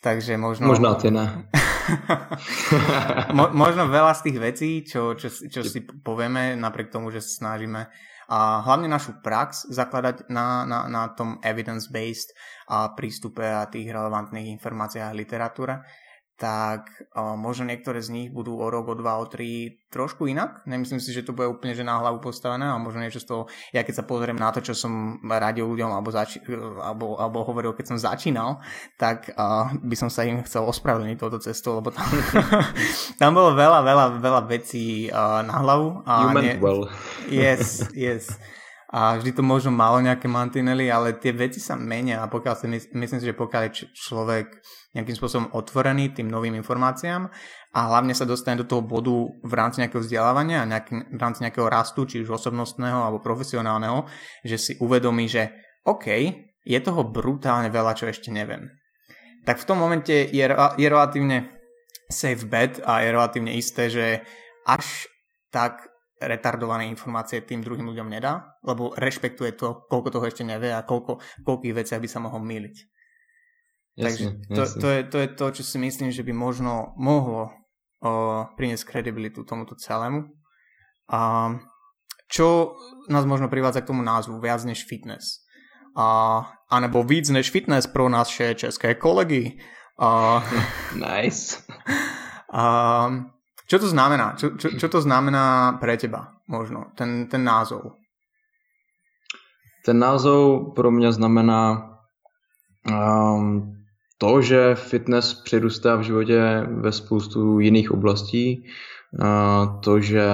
Takže 0.00 0.40
možno... 0.40 0.72
Možno 0.72 0.96
ty 0.96 1.12
ne. 1.12 1.48
Mo, 3.36 3.52
možno 3.54 3.86
veľa 3.86 4.12
z 4.18 4.24
tých 4.24 4.38
vecí, 4.40 4.70
čo, 4.82 5.14
čo, 5.14 5.28
čo 5.28 5.60
si 5.62 5.84
povieme, 5.84 6.56
napriek 6.58 6.90
tomu, 6.90 7.12
že 7.12 7.22
sa 7.22 7.46
snažíme 7.46 7.86
a 8.26 8.62
hlavne 8.66 8.90
našu 8.90 9.22
prax 9.22 9.70
zakladať 9.70 10.26
na, 10.30 10.66
na, 10.66 10.90
na 10.90 11.02
tom 11.14 11.38
evidence-based 11.42 12.34
a 12.70 12.90
prístupe 12.94 13.46
a 13.46 13.70
tých 13.70 13.86
relevantných 13.90 14.50
informáciách 14.58 15.10
a 15.10 15.18
literatúre, 15.18 15.74
tak 16.36 16.92
možno 17.16 17.64
niektoré 17.64 18.04
z 18.04 18.12
nich 18.12 18.28
budú 18.28 18.60
o 18.60 18.68
rok, 18.68 18.92
o 18.92 18.94
dva, 18.94 19.16
o 19.16 19.24
tri 19.24 19.80
trošku 19.88 20.28
inak. 20.28 20.68
Nemyslím 20.68 21.00
si, 21.00 21.16
že 21.16 21.24
to 21.24 21.32
bude 21.32 21.48
úplne 21.48 21.72
že 21.72 21.80
na 21.80 21.96
hlavu 21.96 22.20
postavené 22.20 22.68
a 22.68 22.76
možno 22.76 23.00
niečo 23.00 23.24
z 23.24 23.28
toho, 23.32 23.42
ja 23.72 23.80
keď 23.80 24.04
sa 24.04 24.04
pozriem 24.04 24.36
na 24.36 24.52
to, 24.52 24.60
čo 24.60 24.76
som 24.76 25.16
radil 25.24 25.64
ľuďom 25.64 25.88
alebo, 25.88 26.12
zači- 26.12 26.44
alebo, 26.84 27.16
alebo 27.16 27.40
hovoril, 27.48 27.72
keď 27.72 27.96
som 27.96 27.96
začínal, 27.96 28.60
tak 29.00 29.32
uh, 29.32 29.72
by 29.80 29.96
som 29.96 30.12
sa 30.12 30.28
im 30.28 30.44
chcel 30.44 30.68
ospravedlniť 30.68 31.16
touto 31.16 31.40
cestou, 31.40 31.80
lebo 31.80 31.88
tam, 31.88 32.04
tam 33.20 33.30
bolo 33.32 33.56
veľa, 33.56 33.80
veľa, 33.80 34.04
veľa 34.20 34.42
vecí 34.44 35.08
uh, 35.08 35.40
na 35.40 35.56
hlavu. 35.64 36.04
A 36.04 36.12
you 36.20 36.28
meant 36.36 36.46
ne- 36.52 36.60
well. 36.60 36.84
yes, 37.32 37.88
yes 37.96 38.36
a 38.86 39.18
vždy 39.18 39.34
to 39.34 39.42
možno 39.42 39.74
malo 39.74 39.98
nejaké 39.98 40.30
mantinely, 40.30 40.86
ale 40.86 41.18
tie 41.18 41.34
veci 41.34 41.58
sa 41.58 41.74
menia 41.74 42.22
a 42.22 42.30
pokiaľ 42.30 42.54
si 42.54 42.66
myslím 42.70 43.18
si, 43.18 43.26
že 43.26 43.34
pokiaľ 43.34 43.62
je 43.66 43.90
človek 43.90 44.62
nejakým 44.94 45.16
spôsobom 45.18 45.46
otvorený 45.58 46.14
tým 46.14 46.30
novým 46.30 46.54
informáciám 46.54 47.26
a 47.74 47.80
hlavne 47.90 48.14
sa 48.14 48.22
dostane 48.22 48.62
do 48.62 48.68
toho 48.68 48.86
bodu 48.86 49.12
v 49.42 49.52
rámci 49.58 49.82
nejakého 49.82 50.06
vzdelávania 50.06 50.62
a 50.62 50.70
nejaký, 50.70 51.12
v 51.12 51.20
rámci 51.20 51.42
nejakého 51.42 51.66
rastu, 51.66 52.06
či 52.06 52.22
už 52.22 52.38
osobnostného 52.38 53.02
alebo 53.02 53.18
profesionálneho, 53.18 54.06
že 54.46 54.56
si 54.56 54.72
uvedomí, 54.78 55.26
že 55.26 55.50
OK, 55.82 56.06
je 56.62 56.78
toho 56.78 57.02
brutálne 57.02 57.68
veľa, 57.70 57.98
čo 57.98 58.06
ešte 58.06 58.30
neviem. 58.30 58.70
Tak 59.46 59.62
v 59.62 59.66
tom 59.66 59.82
momente 59.82 60.14
je, 60.14 60.46
je 60.78 60.86
relatívne 60.86 61.50
safe 62.06 62.46
bet 62.46 62.78
a 62.86 63.02
je 63.02 63.08
relatívne 63.10 63.50
isté, 63.54 63.90
že 63.90 64.22
až 64.66 65.10
tak 65.50 65.90
retardované 66.20 66.88
informácie 66.88 67.44
tým 67.44 67.60
druhým 67.60 67.92
ľuďom 67.92 68.08
nedá, 68.08 68.56
lebo 68.64 68.96
rešpektuje 68.96 69.52
to, 69.52 69.84
koľko 69.88 70.08
toho 70.16 70.24
ešte 70.24 70.44
nevie 70.48 70.72
a 70.72 70.80
koľko, 70.80 71.20
koľkých 71.44 71.76
veciach 71.76 72.00
by 72.00 72.08
sa 72.08 72.24
mohol 72.24 72.40
myliť. 72.40 72.76
Jasne, 73.96 74.04
Takže 74.04 74.24
to, 74.48 74.60
jasne. 74.60 74.80
To, 74.80 74.88
je, 74.88 75.00
to 75.04 75.16
je 75.20 75.28
to, 75.28 75.46
čo 75.60 75.62
si 75.64 75.76
myslím, 75.80 76.08
že 76.12 76.24
by 76.24 76.32
možno 76.32 76.96
mohlo 76.96 77.52
o, 78.00 78.44
priniesť 78.56 78.84
kredibilitu 78.88 79.44
tomuto 79.44 79.76
celému. 79.76 80.28
A 81.08 81.52
čo 82.26 82.74
nás 83.08 83.24
možno 83.24 83.48
privádza 83.48 83.80
k 83.84 83.88
tomu 83.92 84.02
názvu 84.02 84.40
viac 84.40 84.64
než 84.64 84.84
fitness. 84.84 85.44
A, 85.96 86.44
anebo 86.68 87.04
víc 87.04 87.28
než 87.28 87.48
fitness 87.52 87.88
pro 87.88 88.08
nás 88.08 88.28
české 88.32 88.96
kolegy. 88.96 89.60
A, 90.00 90.40
nice. 90.96 91.60
A, 92.52 92.64
čo 93.66 93.76
to 93.78 93.88
znamená? 93.90 94.38
Čo, 94.38 94.54
čo, 94.54 94.78
čo 94.78 94.88
to 94.88 95.02
znamená 95.02 95.76
pre 95.82 95.98
teba 95.98 96.38
možno, 96.46 96.94
ten, 96.94 97.26
ten 97.26 97.44
názov? 97.44 97.98
Ten 99.84 99.98
názov 99.98 100.74
pro 100.74 100.90
mě 100.90 101.12
znamená 101.12 101.90
um, 102.90 103.76
to, 104.18 104.42
že 104.42 104.74
fitness 104.74 105.34
přirůstá 105.34 105.96
v 105.96 106.02
životě 106.02 106.66
ve 106.70 106.92
spoustu 106.92 107.60
jiných 107.60 107.90
oblastí. 107.90 108.66
Uh, 109.22 109.80
to, 109.80 110.00
že 110.00 110.26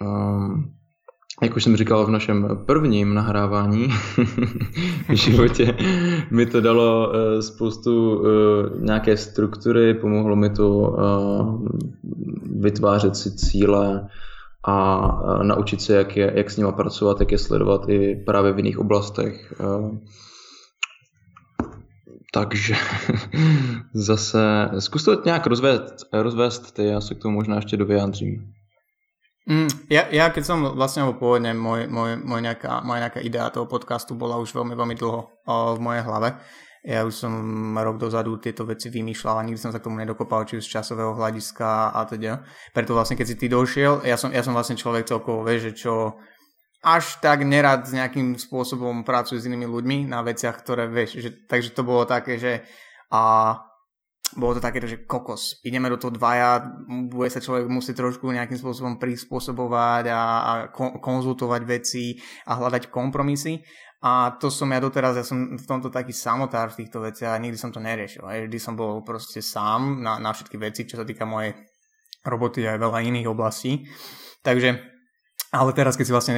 um, 0.00 0.73
jak 1.42 1.56
už 1.56 1.64
jsem 1.64 1.76
říkal 1.76 2.06
v 2.06 2.10
našem 2.10 2.48
prvním 2.66 3.14
nahrávání 3.14 3.88
v 5.08 5.12
životě, 5.12 5.76
mi 6.30 6.46
to 6.46 6.60
dalo 6.60 7.08
uh, 7.08 7.40
spoustu 7.40 8.16
uh, 8.16 8.26
nějaké 8.80 9.16
struktury, 9.16 9.94
pomohlo 9.94 10.36
mi 10.36 10.50
to 10.50 10.68
uh, 10.68 11.66
vytvářet 12.60 13.16
si 13.16 13.36
cíle 13.36 14.08
a 14.66 15.08
naučit 15.42 15.82
se, 15.82 15.94
jak, 15.94 16.16
je, 16.16 16.32
jak 16.34 16.50
s 16.50 16.56
nima 16.56 16.72
pracovat, 16.72 17.20
jak 17.20 17.32
je 17.32 17.38
sledovat 17.38 17.88
i 17.88 18.22
právě 18.26 18.52
v 18.52 18.56
jiných 18.56 18.78
oblastech. 18.78 19.54
Takže 22.32 22.74
zase 23.94 24.70
zkus 24.78 25.04
to 25.04 25.22
nějak 25.24 25.46
rozvést, 25.46 25.94
rozvést 26.12 26.72
ty, 26.72 26.84
já 26.86 27.00
se 27.00 27.14
k 27.14 27.18
tomu 27.18 27.34
možná 27.34 27.56
ještě 27.56 27.76
dovyjádřím. 27.76 28.54
Mm, 29.44 29.68
ja, 29.92 30.08
ja 30.08 30.32
keď 30.32 30.44
som 30.44 30.58
vlastne 30.72 31.04
pôvodne, 31.20 31.52
môj, 31.52 31.84
môj, 31.92 32.16
môj 32.16 32.40
nejaká, 32.40 32.80
moja 32.80 33.08
nejaká 33.08 33.20
idea 33.20 33.52
toho 33.52 33.68
podcastu 33.68 34.16
bola 34.16 34.40
už 34.40 34.56
veľmi, 34.56 34.72
veľmi 34.72 34.96
dlho 34.96 35.20
o, 35.20 35.54
v 35.76 35.80
mojej 35.84 36.02
hlave. 36.04 36.40
Ja 36.84 37.04
už 37.04 37.16
som 37.16 37.32
rok 37.76 37.96
dozadu 37.96 38.36
tieto 38.40 38.64
veci 38.68 38.92
vymýšľal 38.92 39.40
a 39.40 39.44
nikdy 39.48 39.60
som 39.60 39.72
sa 39.72 39.80
k 39.80 39.88
tomu 39.88 40.00
nedokopal, 40.00 40.44
či 40.44 40.60
už 40.60 40.64
z 40.68 40.80
časového 40.80 41.16
hľadiska 41.16 41.96
a 41.96 42.00
teda. 42.04 42.44
Preto 42.76 42.92
vlastne 42.92 43.16
keď 43.16 43.26
si 43.28 43.36
ty 43.40 43.46
došiel, 43.48 44.04
ja 44.04 44.16
som, 44.20 44.32
ja 44.32 44.44
som 44.44 44.52
vlastne 44.52 44.76
človek 44.76 45.08
celkovo, 45.08 45.44
vieš, 45.44 45.72
že 45.72 45.88
čo 45.88 46.16
až 46.84 47.16
tak 47.24 47.40
nerad 47.48 47.88
s 47.88 47.96
nejakým 47.96 48.36
spôsobom 48.36 49.00
pracuje 49.08 49.40
s 49.40 49.48
inými 49.48 49.64
ľuďmi 49.64 50.12
na 50.12 50.20
veciach, 50.20 50.60
ktoré 50.60 50.84
vieš, 50.88 51.20
že, 51.20 51.32
takže 51.48 51.72
to 51.72 51.80
bolo 51.84 52.04
také, 52.04 52.36
že 52.36 52.60
a 53.08 53.56
bolo 54.34 54.56
to 54.56 54.64
také, 54.64 54.82
že 54.82 55.06
kokos, 55.06 55.62
ideme 55.62 55.86
do 55.92 56.00
toho 56.00 56.10
dvaja, 56.10 56.64
bude 57.12 57.30
sa 57.30 57.38
človek 57.38 57.70
musieť 57.70 58.02
trošku 58.02 58.26
nejakým 58.32 58.58
spôsobom 58.58 58.98
prispôsobovať 58.98 60.10
a, 60.10 60.22
a 60.42 60.52
konzultovať 60.98 61.62
veci 61.62 62.18
a 62.48 62.58
hľadať 62.58 62.90
kompromisy. 62.90 63.62
A 64.04 64.36
to 64.36 64.52
som 64.52 64.68
ja 64.68 64.84
doteraz, 64.84 65.16
ja 65.16 65.24
som 65.24 65.56
v 65.56 65.64
tomto 65.64 65.88
taký 65.88 66.12
samotár 66.12 66.74
v 66.74 66.84
týchto 66.84 67.00
veciach 67.00 67.32
a 67.32 67.40
nikdy 67.40 67.56
som 67.56 67.72
to 67.72 67.80
neriešil. 67.80 68.26
Aj 68.28 68.36
vždy 68.44 68.58
som 68.60 68.76
bol 68.76 69.00
proste 69.00 69.40
sám 69.40 70.04
na, 70.04 70.20
na 70.20 70.36
všetky 70.36 70.60
veci, 70.60 70.84
čo 70.84 71.00
sa 71.00 71.08
týka 71.08 71.24
mojej 71.24 71.56
roboty 72.20 72.68
aj 72.68 72.80
veľa 72.80 73.00
iných 73.00 73.30
oblastí. 73.32 73.88
Takže, 74.44 74.76
ale 75.56 75.70
teraz 75.72 75.96
keď 75.96 76.04
si 76.04 76.12
vlastne 76.12 76.34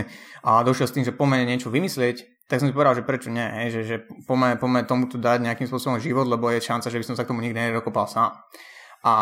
a 0.47 0.62
došiel 0.62 0.87
s 0.87 0.95
tým, 0.95 1.07
že 1.07 1.16
pomene 1.16 1.43
niečo 1.43 1.75
vymyslieť, 1.75 2.36
tak 2.46 2.62
som 2.62 2.70
si 2.70 2.74
povedal, 2.74 2.94
že 2.94 3.06
prečo 3.06 3.28
nie, 3.30 3.42
hej, 3.42 3.68
že, 3.74 3.80
že 3.82 3.96
poďme, 4.26 4.54
poďme 4.54 4.86
tomu 4.86 5.04
tu 5.10 5.18
dať 5.18 5.42
nejakým 5.42 5.66
spôsobom 5.66 5.98
život, 5.98 6.30
lebo 6.30 6.46
je 6.54 6.62
šanca, 6.62 6.90
že 6.90 6.98
by 7.02 7.06
som 7.06 7.16
sa 7.18 7.26
k 7.26 7.30
tomu 7.34 7.42
nikdy 7.42 7.58
nedokopal 7.58 8.06
sám. 8.06 8.38
A 9.06 9.12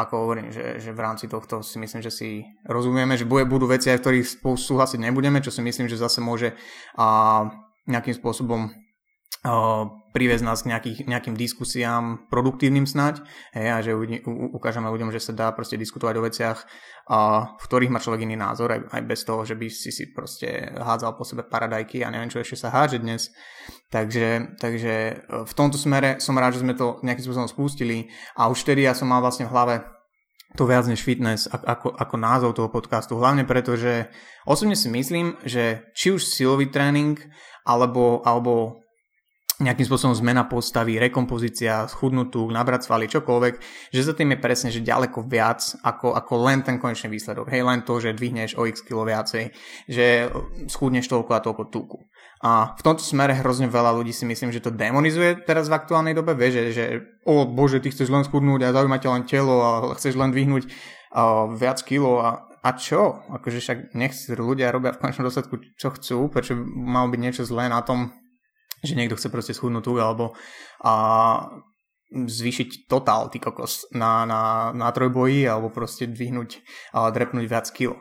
ako 0.00 0.28
hovorím, 0.28 0.48
že, 0.48 0.80
že 0.80 0.96
v 0.96 1.00
rámci 1.04 1.28
tohto 1.28 1.60
si 1.60 1.76
myslím, 1.76 2.00
že 2.00 2.08
si 2.08 2.40
rozumieme, 2.64 3.20
že 3.20 3.28
budú 3.28 3.68
veci, 3.68 3.92
aj 3.92 4.00
v 4.00 4.04
ktorých 4.04 4.26
spolu 4.40 4.56
súhlasiť 4.56 4.96
nebudeme, 4.96 5.44
čo 5.44 5.52
si 5.52 5.60
myslím, 5.60 5.92
že 5.92 6.00
zase 6.00 6.24
môže 6.24 6.56
a, 6.96 7.44
nejakým 7.84 8.16
spôsobom 8.16 8.72
priviesť 10.12 10.44
nás 10.44 10.60
k 10.60 10.68
nejakých, 10.68 10.98
nejakým 11.08 11.32
diskusiám 11.32 12.28
produktívnym 12.28 12.84
snať 12.84 13.24
hej, 13.56 13.68
a 13.72 13.78
že 13.80 13.96
u, 13.96 14.04
ukážeme 14.52 14.84
ľuďom, 14.92 15.08
že 15.08 15.22
sa 15.22 15.32
dá 15.32 15.48
proste 15.56 15.80
diskutovať 15.80 16.14
o 16.20 16.26
veciach, 16.28 16.58
a, 17.08 17.48
v 17.56 17.64
ktorých 17.64 17.88
má 17.88 18.04
človek 18.04 18.28
iný 18.28 18.36
názor, 18.36 18.68
aj, 18.76 18.92
aj 18.92 19.02
bez 19.08 19.24
toho, 19.24 19.40
že 19.48 19.56
by 19.56 19.66
si 19.72 19.88
si 19.96 20.12
proste 20.12 20.76
hádzal 20.76 21.16
po 21.16 21.24
sebe 21.24 21.48
paradajky 21.48 22.04
a 22.04 22.12
neviem, 22.12 22.28
čo 22.28 22.44
ešte 22.44 22.60
sa 22.60 22.68
háže 22.68 23.00
dnes. 23.00 23.32
Takže, 23.88 24.60
takže 24.60 24.94
e, 25.08 25.14
v 25.48 25.52
tomto 25.56 25.80
smere 25.80 26.20
som 26.20 26.36
rád, 26.36 26.60
že 26.60 26.62
sme 26.66 26.76
to 26.76 27.00
nejakým 27.00 27.24
spôsobom 27.24 27.48
spustili 27.48 28.12
a 28.36 28.52
už 28.52 28.60
vtedy 28.60 28.84
ja 28.84 28.92
som 28.92 29.08
mal 29.08 29.24
vlastne 29.24 29.48
v 29.48 29.56
hlave 29.56 29.74
to 30.58 30.66
viac 30.66 30.84
než 30.84 31.00
fitness 31.06 31.46
ako, 31.46 31.94
ako 31.94 32.14
názov 32.18 32.58
toho 32.58 32.68
podcastu. 32.68 33.14
Hlavne 33.14 33.46
preto, 33.46 33.78
že 33.78 34.10
osobne 34.42 34.74
si 34.74 34.90
myslím, 34.90 35.38
že 35.46 35.86
či 35.94 36.10
už 36.10 36.26
silový 36.26 36.68
tréning 36.68 37.14
alebo, 37.62 38.18
alebo 38.26 38.82
nejakým 39.60 39.86
spôsobom 39.86 40.16
zmena 40.16 40.48
postavy, 40.48 40.96
rekompozícia, 40.96 41.84
schudnutú, 41.86 42.48
nabrať 42.48 42.88
svaly, 42.88 43.06
čokoľvek, 43.12 43.54
že 43.92 44.00
za 44.00 44.16
tým 44.16 44.32
je 44.34 44.38
presne, 44.40 44.68
že 44.72 44.80
ďaleko 44.80 45.28
viac 45.28 45.60
ako, 45.84 46.16
ako 46.16 46.32
len 46.48 46.64
ten 46.64 46.80
konečný 46.80 47.12
výsledok. 47.12 47.52
Hej, 47.52 47.68
len 47.68 47.84
to, 47.84 48.00
že 48.00 48.16
dvihneš 48.16 48.56
o 48.56 48.64
x 48.64 48.80
kilo 48.80 49.04
viacej, 49.04 49.52
že 49.84 50.32
schudneš 50.72 51.12
toľko 51.12 51.30
a 51.36 51.44
toľko 51.44 51.62
tuku. 51.68 51.98
A 52.40 52.72
v 52.72 52.80
tomto 52.80 53.04
smere 53.04 53.36
hrozne 53.36 53.68
veľa 53.68 53.92
ľudí 54.00 54.16
si 54.16 54.24
myslím, 54.24 54.48
že 54.48 54.64
to 54.64 54.72
demonizuje 54.72 55.44
teraz 55.44 55.68
v 55.68 55.76
aktuálnej 55.76 56.16
dobe, 56.16 56.32
vie, 56.32 56.48
že, 56.48 56.62
že 56.72 56.84
o 57.28 57.44
bože, 57.44 57.84
ty 57.84 57.92
chceš 57.92 58.08
len 58.08 58.24
schudnúť 58.24 58.64
a 58.64 58.72
zaujíma 58.72 58.96
len 58.96 59.28
telo 59.28 59.60
a 59.60 59.70
chceš 59.92 60.16
len 60.16 60.32
dvihnúť 60.32 60.64
uh, 60.64 61.52
viac 61.52 61.84
kilo 61.84 62.16
a, 62.24 62.48
a 62.64 62.70
čo? 62.80 63.20
Akože 63.28 63.60
však 63.60 63.78
nechci, 63.92 64.32
ľudia 64.32 64.72
robia 64.72 64.96
v 64.96 65.04
konečnom 65.04 65.28
dôsledku 65.28 65.60
čo 65.76 65.92
chcú, 65.92 66.32
prečo 66.32 66.56
malo 66.64 67.12
byť 67.12 67.20
niečo 67.20 67.44
zlé 67.44 67.68
na 67.68 67.84
tom, 67.84 68.08
že 68.80 68.96
niekto 68.96 69.16
chce 69.16 69.28
proste 69.28 69.52
schudnúť 69.52 69.84
tu 69.84 69.92
alebo 70.00 70.36
a 70.80 70.92
zvýšiť 72.10 72.90
totál, 72.90 73.30
ty 73.30 73.38
kokos, 73.38 73.86
na, 73.94 74.26
na, 74.26 74.74
na 74.74 74.90
trojboji 74.90 75.46
alebo 75.46 75.70
proste 75.70 76.10
dvihnúť 76.10 76.58
a 76.96 77.08
drepnúť 77.14 77.46
viac 77.46 77.70
kilo. 77.70 77.96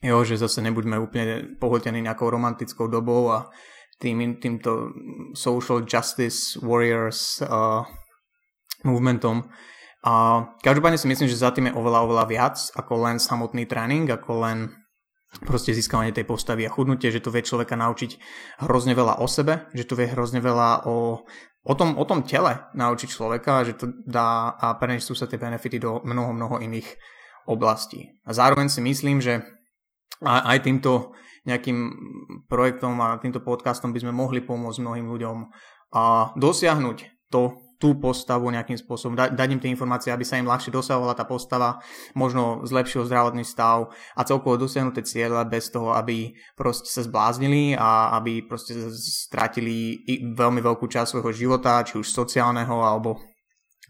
Jo, 0.00 0.24
že 0.24 0.40
zase 0.40 0.64
nebuďme 0.64 0.96
úplne 0.98 1.54
pohltení 1.60 2.00
nejakou 2.00 2.32
romantickou 2.32 2.88
dobou 2.88 3.30
a 3.30 3.52
tým, 4.00 4.40
týmto 4.40 4.96
social 5.36 5.84
justice 5.84 6.56
warriors 6.64 7.44
uh, 7.44 7.84
movementom. 8.82 9.44
A 10.00 10.40
každopádne 10.64 10.96
si 10.96 11.04
myslím, 11.04 11.28
že 11.28 11.36
za 11.36 11.52
tým 11.52 11.68
je 11.68 11.76
oveľa, 11.76 12.08
oveľa 12.08 12.24
viac 12.32 12.56
ako 12.72 12.92
len 13.04 13.20
samotný 13.20 13.68
tréning, 13.68 14.08
ako 14.08 14.40
len 14.40 14.58
proste 15.38 15.70
získavanie 15.70 16.10
tej 16.10 16.26
postavy 16.26 16.66
a 16.66 16.74
chudnutie, 16.74 17.14
že 17.14 17.22
to 17.22 17.30
vie 17.30 17.46
človeka 17.46 17.78
naučiť 17.78 18.18
hrozne 18.66 18.98
veľa 18.98 19.22
o 19.22 19.26
sebe, 19.30 19.70
že 19.70 19.86
to 19.86 19.94
vie 19.94 20.10
hrozne 20.10 20.42
veľa 20.42 20.90
o, 20.90 21.22
o, 21.62 21.74
tom, 21.78 21.94
o 21.94 22.04
tom 22.04 22.26
tele 22.26 22.66
naučiť 22.74 23.08
človeka, 23.08 23.62
že 23.62 23.78
to 23.78 23.86
dá 24.02 24.50
a 24.58 24.74
prenesú 24.74 25.14
sa 25.14 25.30
tie 25.30 25.38
benefity 25.38 25.78
do 25.78 26.02
mnoho, 26.02 26.34
mnoho 26.34 26.56
iných 26.58 26.98
oblastí. 27.46 28.18
A 28.26 28.34
zároveň 28.34 28.66
si 28.66 28.82
myslím, 28.82 29.22
že 29.22 29.46
aj 30.20 30.66
týmto 30.66 31.14
nejakým 31.48 31.78
projektom 32.50 33.00
a 33.00 33.16
týmto 33.16 33.40
podcastom 33.40 33.96
by 33.96 34.02
sme 34.02 34.12
mohli 34.12 34.44
pomôcť 34.44 34.82
mnohým 34.82 35.08
ľuďom 35.08 35.36
a 35.96 36.34
dosiahnuť 36.36 37.30
to, 37.32 37.56
tú 37.80 37.96
postavu 37.96 38.52
nejakým 38.52 38.76
spôsobom, 38.76 39.16
da, 39.16 39.32
dať 39.32 39.48
im 39.56 39.60
tie 39.64 39.72
informácie, 39.72 40.12
aby 40.12 40.20
sa 40.20 40.36
im 40.36 40.44
ľahšie 40.44 40.68
dosahovala 40.68 41.16
tá 41.16 41.24
postava, 41.24 41.80
možno 42.12 42.60
zlepšil 42.68 43.08
zdravotný 43.08 43.40
stav 43.40 43.88
a 44.12 44.20
celkovo 44.20 44.60
dosiahnuté 44.60 45.00
cieľa 45.00 45.48
bez 45.48 45.72
toho, 45.72 45.96
aby 45.96 46.36
proste 46.52 46.92
sa 46.92 47.00
zbláznili 47.00 47.72
a 47.72 48.12
aby 48.20 48.44
proste 48.44 48.76
stratili 48.92 50.04
veľmi 50.36 50.60
veľkú 50.60 50.84
časť 50.84 51.16
svojho 51.16 51.32
života, 51.32 51.80
či 51.80 51.96
už 51.96 52.04
sociálneho 52.04 52.84
alebo 52.84 53.16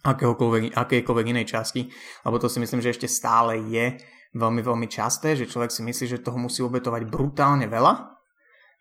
akéhokoľvek, 0.06 0.78
akékoľvek 0.78 1.26
inej 1.34 1.50
časti, 1.50 1.90
lebo 2.24 2.38
to 2.38 2.46
si 2.46 2.62
myslím, 2.62 2.78
že 2.78 2.94
ešte 2.94 3.10
stále 3.10 3.58
je 3.58 3.98
veľmi, 4.38 4.62
veľmi 4.62 4.86
časté, 4.86 5.34
že 5.34 5.50
človek 5.50 5.74
si 5.74 5.82
myslí, 5.82 6.06
že 6.06 6.22
toho 6.22 6.38
musí 6.38 6.62
obetovať 6.62 7.10
brutálne 7.10 7.66
veľa 7.66 7.92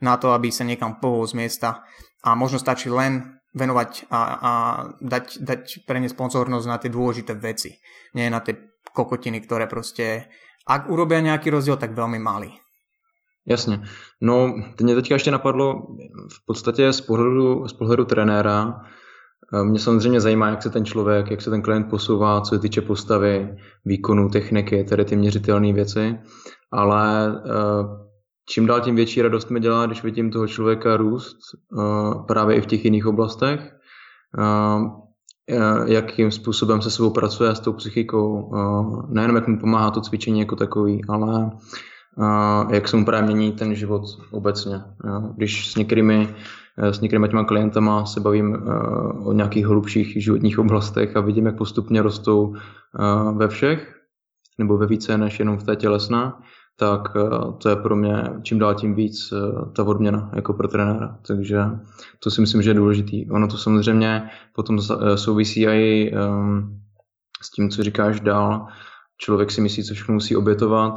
na 0.05 0.13
to, 0.21 0.31
aby 0.31 0.53
sa 0.53 0.63
niekam 0.63 1.01
pohol 1.01 1.25
z 1.25 1.33
miesta. 1.33 1.83
A 2.23 2.35
možno 2.35 2.61
stačí 2.61 2.91
len 2.91 3.38
venovať 3.55 4.09
a, 4.09 4.21
a 4.21 4.51
dať, 5.01 5.41
dať 5.41 5.61
preniesť 5.89 6.15
pozornosť 6.15 6.65
na 6.69 6.77
tie 6.77 6.93
dôležité 6.93 7.33
veci. 7.33 7.77
Nie 8.13 8.29
na 8.29 8.39
tie 8.39 8.57
kokotiny, 8.93 9.41
ktoré 9.41 9.65
proste, 9.65 10.29
ak 10.65 10.89
urobia 10.89 11.21
nejaký 11.21 11.49
rozdiel, 11.49 11.77
tak 11.77 11.97
veľmi 11.97 12.19
malý. 12.21 12.53
Jasně. 13.49 13.81
No, 14.21 14.53
mě 14.81 14.95
teďka 14.95 15.15
ještě 15.15 15.31
napadlo, 15.31 15.81
v 16.33 16.45
podstatě 16.45 16.93
z 16.93 17.01
pohledu, 17.01 17.67
z 17.67 17.73
pohledu 17.73 18.05
trenéra, 18.05 18.81
eh, 19.53 19.63
mě 19.63 19.79
samozřejmě 19.79 20.21
zajímá, 20.21 20.49
jak 20.49 20.63
se 20.63 20.69
ten 20.69 20.85
člověk, 20.85 21.31
jak 21.31 21.41
se 21.41 21.49
ten 21.49 21.61
klient 21.61 21.89
posouvá, 21.89 22.41
co 22.41 22.55
se 22.55 22.61
týče 22.61 22.81
postavy, 22.81 23.57
výkonu, 23.85 24.29
techniky, 24.29 24.83
tedy 24.83 25.05
ty 25.05 25.15
měřitelné 25.15 25.73
věci, 25.73 26.19
ale 26.71 27.33
eh, 27.45 28.08
čím 28.49 28.65
dál 28.65 28.81
tím 28.81 28.95
větší 28.95 29.21
radost 29.21 29.49
mi 29.49 29.59
dělá, 29.59 29.85
když 29.85 30.03
vidím 30.03 30.31
toho 30.31 30.47
člověka 30.47 30.97
růst 30.97 31.37
uh, 31.71 32.25
právě 32.25 32.55
i 32.55 32.61
v 32.61 32.65
těch 32.65 32.85
jiných 32.85 33.05
oblastech, 33.05 33.59
uh, 34.37 34.99
jakým 35.85 36.31
způsobem 36.31 36.81
se 36.81 36.91
sebou 36.91 37.09
pracuje 37.09 37.55
s 37.55 37.59
tou 37.59 37.73
psychikou, 37.73 38.51
nejenom 39.09 39.35
jak 39.35 39.47
mu 39.47 39.59
pomáhá 39.59 39.91
to 39.91 40.01
cvičení 40.01 40.39
jako 40.39 40.55
takový, 40.55 41.01
ale 41.09 41.51
jak 42.71 42.87
se 42.87 42.97
mu 42.97 43.05
právě 43.05 43.35
mění 43.35 43.51
ten 43.51 43.75
život 43.75 44.01
obecně. 44.31 44.81
Když 45.35 45.71
s 45.71 45.75
některými, 45.75 46.35
s 46.77 47.01
některými 47.01 47.29
těma 47.29 47.43
klientama 47.43 48.05
se 48.05 48.19
bavím 48.19 48.57
o 49.23 49.33
nějakých 49.33 49.65
hlubších 49.65 50.23
životních 50.23 50.59
oblastech 50.59 51.17
a 51.17 51.21
vidím, 51.21 51.45
jak 51.45 51.57
postupně 51.57 52.01
rostou 52.01 52.53
ve 53.35 53.47
všech, 53.47 53.95
nebo 54.59 54.77
ve 54.77 54.87
více 54.87 55.17
než 55.17 55.39
jenom 55.39 55.57
v 55.57 55.63
té 55.63 55.75
tělesné, 55.75 56.31
tak 56.79 57.01
eh, 57.15 57.51
to 57.57 57.69
je 57.69 57.75
pro 57.75 57.95
mě 57.95 58.23
čím 58.43 58.59
dál 58.59 58.75
tím 58.75 58.95
víc 58.95 59.33
eh, 59.33 59.71
ta 59.75 59.83
odměna 59.83 60.31
jako 60.35 60.53
pro 60.53 60.67
trenéra. 60.67 61.17
Takže 61.27 61.59
to 62.19 62.31
si 62.31 62.41
myslím, 62.41 62.61
že 62.61 62.69
je 62.69 62.73
důležitý. 62.73 63.31
Ono 63.31 63.47
to 63.47 63.57
samozřejmě 63.57 64.29
potom 64.55 64.79
eh, 64.79 65.17
souvisí 65.17 65.67
i 65.67 66.13
um, 66.15 66.81
s 67.41 67.51
tím, 67.51 67.69
co 67.69 67.83
říkáš 67.83 68.19
dál. 68.19 68.67
Člověk 69.17 69.51
si 69.51 69.61
myslí, 69.61 69.83
co 69.83 69.93
všechno 69.93 70.13
musí 70.13 70.35
obětovat. 70.35 70.93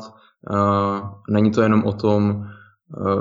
Uh, 0.50 1.08
není 1.30 1.50
to 1.50 1.62
jenom 1.62 1.84
o 1.84 1.92
tom, 1.92 2.46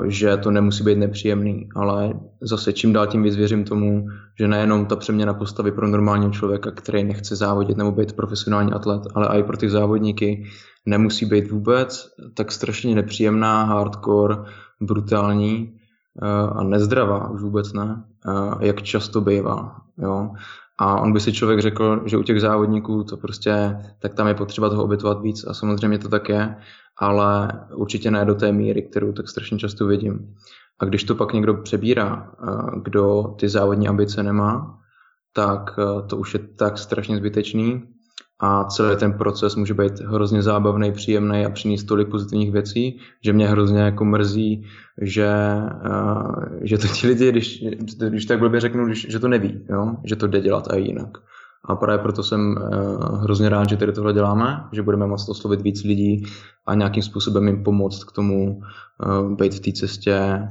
že 0.06 0.36
to 0.36 0.50
nemusí 0.50 0.84
být 0.84 0.98
nepříjemný, 0.98 1.68
ale 1.76 2.14
zase 2.42 2.72
čím 2.72 2.92
dál 2.92 3.06
tím 3.06 3.22
víc 3.22 3.36
věřím 3.36 3.64
tomu, 3.64 4.06
že 4.38 4.48
nejenom 4.48 4.86
ta 4.86 4.96
přeměna 4.96 5.34
postavy 5.34 5.72
pro 5.72 5.88
normálního 5.88 6.30
člověka, 6.30 6.70
který 6.70 7.04
nechce 7.04 7.36
závodit 7.36 7.76
nebo 7.76 7.92
být 7.92 8.12
profesionální 8.12 8.72
atlet, 8.72 9.02
ale 9.14 9.28
i 9.38 9.42
pro 9.42 9.56
ty 9.56 9.70
závodníky 9.70 10.44
nemusí 10.86 11.26
být 11.26 11.50
vůbec 11.50 12.08
tak 12.34 12.52
strašně 12.52 12.94
nepříjemná, 12.94 13.64
hardcore, 13.64 14.36
brutální 14.80 15.72
eh, 16.22 16.26
a 16.52 16.62
nezdravá, 16.62 17.30
už 17.30 17.42
vůbec 17.42 17.72
ne, 17.72 18.04
eh, 18.28 18.66
jak 18.66 18.82
často 18.82 19.20
bývá. 19.20 19.76
Jo. 19.98 20.30
A 20.82 21.00
on 21.00 21.12
by 21.12 21.20
si 21.20 21.32
člověk 21.32 21.60
řekl, 21.60 22.02
že 22.06 22.16
u 22.16 22.22
těch 22.22 22.40
závodníků 22.40 23.04
to 23.04 23.16
prostě, 23.16 23.76
tak 23.98 24.14
tam 24.14 24.28
je 24.28 24.34
potřeba 24.34 24.68
toho 24.68 24.84
obětovat 24.84 25.22
víc 25.22 25.44
a 25.46 25.54
samozřejmě 25.54 25.98
to 25.98 26.08
tak 26.08 26.28
je, 26.28 26.56
ale 26.98 27.52
určitě 27.74 28.10
ne 28.10 28.24
do 28.24 28.34
té 28.34 28.52
míry, 28.52 28.82
kterou 28.82 29.12
tak 29.12 29.28
strašně 29.28 29.58
často 29.58 29.86
vidím. 29.86 30.34
A 30.80 30.84
když 30.84 31.04
to 31.04 31.14
pak 31.14 31.32
někdo 31.32 31.54
přebírá, 31.54 32.32
kdo 32.82 33.34
ty 33.38 33.48
závodní 33.48 33.88
ambice 33.88 34.22
nemá, 34.22 34.78
tak 35.32 35.70
to 36.08 36.16
už 36.16 36.34
je 36.34 36.40
tak 36.58 36.78
strašně 36.78 37.16
zbytečný 37.16 37.82
a 38.44 38.64
celý 38.64 38.96
ten 38.96 39.12
proces 39.12 39.56
může 39.56 39.74
být 39.74 40.00
hrozně 40.00 40.42
zábavný, 40.42 40.92
příjemný 40.92 41.44
a 41.44 41.50
přinést 41.50 41.84
tolik 41.84 42.08
pozitivních 42.08 42.52
věcí, 42.52 42.98
že 43.24 43.32
mě 43.32 43.48
hrozně 43.48 43.80
jako 43.80 44.04
mrzí, 44.04 44.66
že, 45.00 45.32
že 46.62 46.78
to 46.78 46.86
ti 46.88 47.06
lidi, 47.06 47.28
když, 47.28 47.64
když 48.08 48.26
tak 48.26 48.38
blbě 48.38 48.60
řeknu, 48.60 48.86
když, 48.86 49.06
že 49.10 49.18
to 49.18 49.28
neví, 49.28 49.60
jo? 49.70 49.96
že 50.04 50.16
to 50.16 50.26
jde 50.26 50.40
dělat 50.40 50.70
a 50.70 50.76
jinak. 50.76 51.18
A 51.64 51.76
právě 51.76 51.98
proto 51.98 52.22
jsem 52.22 52.56
hrozně 53.20 53.48
rád, 53.48 53.68
že 53.68 53.76
tady 53.76 53.92
tohle 53.92 54.12
děláme, 54.12 54.64
že 54.72 54.82
budeme 54.82 55.06
moct 55.06 55.28
oslovit 55.28 55.62
víc 55.62 55.84
lidí 55.84 56.24
a 56.66 56.74
nějakým 56.74 57.02
způsobem 57.02 57.46
jim 57.46 57.64
pomoct 57.64 58.04
k 58.04 58.12
tomu 58.12 58.60
být 59.36 59.54
v 59.54 59.60
té 59.60 59.72
cestě 59.72 60.48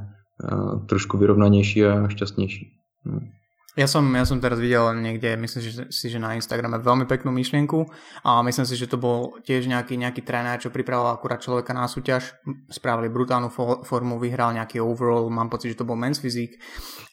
trošku 0.86 1.18
vyrovnanější 1.18 1.84
a 1.84 2.08
šťastnější. 2.08 2.72
Hm. 3.06 3.28
Ja 3.72 3.88
som, 3.88 4.04
ja 4.12 4.28
som 4.28 4.36
teraz 4.36 4.60
videl 4.60 4.84
niekde, 5.00 5.32
myslím 5.40 5.88
si, 5.88 6.06
že 6.12 6.20
na 6.20 6.36
Instagrame 6.36 6.76
veľmi 6.76 7.08
peknú 7.08 7.32
myšlienku 7.32 7.88
a 8.20 8.44
myslím 8.44 8.68
si, 8.68 8.76
že 8.76 8.84
to 8.84 9.00
bol 9.00 9.40
tiež 9.48 9.64
nejaký, 9.64 9.96
nejaký 9.96 10.20
tréner, 10.20 10.60
čo 10.60 10.68
pripravoval 10.68 11.16
akurát 11.16 11.40
človeka 11.40 11.72
na 11.72 11.88
súťaž, 11.88 12.36
spravili 12.68 13.08
brutálnu 13.08 13.48
formu, 13.80 14.20
vyhral 14.20 14.52
nejaký 14.52 14.76
overall, 14.76 15.32
mám 15.32 15.48
pocit, 15.48 15.72
že 15.72 15.80
to 15.80 15.88
bol 15.88 15.96
men's 15.96 16.20
fyzik. 16.20 16.60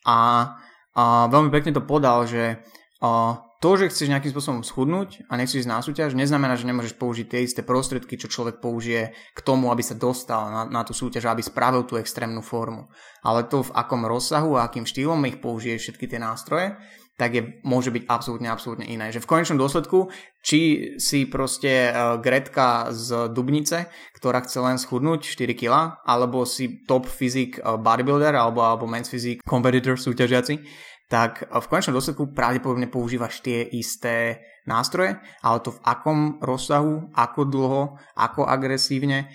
A, 0.03 0.51
a 0.99 1.31
veľmi 1.31 1.47
pekne 1.47 1.71
to 1.71 1.87
podal, 1.87 2.27
že 2.27 2.59
a, 2.99 3.39
to, 3.59 3.75
že 3.75 3.91
chceš 3.91 4.07
nejakým 4.07 4.31
spôsobom 4.31 4.63
schudnúť 4.63 5.27
a 5.27 5.35
nechceš 5.35 5.67
ísť 5.67 5.71
na 5.71 5.83
súťaž, 5.83 6.15
neznamená, 6.15 6.55
že 6.55 6.63
nemôžeš 6.63 6.95
použiť 6.95 7.27
tie 7.27 7.43
isté 7.43 7.59
prostriedky, 7.59 8.15
čo 8.15 8.31
človek 8.31 8.63
použije 8.63 9.11
k 9.11 9.39
tomu, 9.43 9.67
aby 9.67 9.83
sa 9.83 9.99
dostal 9.99 10.47
na, 10.47 10.63
na 10.63 10.81
tú 10.87 10.95
súťaž, 10.95 11.27
aby 11.27 11.43
spravil 11.43 11.83
tú 11.83 11.99
extrémnu 11.99 12.39
formu. 12.39 12.87
Ale 13.19 13.43
to, 13.51 13.67
v 13.67 13.75
akom 13.75 14.07
rozsahu 14.07 14.55
a 14.55 14.71
akým 14.71 14.87
štýlom 14.87 15.19
ich 15.27 15.43
použije 15.43 15.75
všetky 15.75 16.07
tie 16.07 16.23
nástroje, 16.23 16.79
tak 17.19 17.35
je, 17.35 17.59
môže 17.67 17.91
byť 17.91 18.07
absolútne, 18.07 18.47
absolútne 18.47 18.87
iné. 18.87 19.11
Že 19.11 19.27
v 19.27 19.29
konečnom 19.35 19.59
dôsledku, 19.59 20.07
či 20.39 20.95
si 20.95 21.27
proste 21.27 21.91
uh, 21.91 22.15
Gretka 22.15 22.95
z 22.95 23.27
Dubnice, 23.35 23.91
ktorá 24.15 24.39
chce 24.39 24.63
len 24.63 24.79
schudnúť 24.79 25.27
4 25.27 25.51
kg, 25.51 25.99
alebo 26.07 26.47
si 26.47 26.79
top 26.87 27.11
fyzik 27.11 27.59
uh, 27.59 27.75
bodybuilder, 27.75 28.31
alebo, 28.39 28.63
alebo 28.63 28.87
men's 28.87 29.11
fyzik 29.11 29.43
competitor 29.43 29.99
súťažiaci, 29.99 30.63
tak 31.09 31.49
v 31.49 31.65
konečnom 31.65 31.97
dôsledku 31.97 32.37
pravdepodobne 32.37 32.85
používaš 32.85 33.41
tie 33.41 33.65
isté 33.65 34.45
nástroje, 34.69 35.17
ale 35.41 35.57
to 35.65 35.73
v 35.73 35.81
akom 35.81 36.37
rozsahu, 36.37 37.09
ako 37.17 37.41
dlho, 37.49 37.83
ako 38.13 38.45
agresívne 38.45 39.25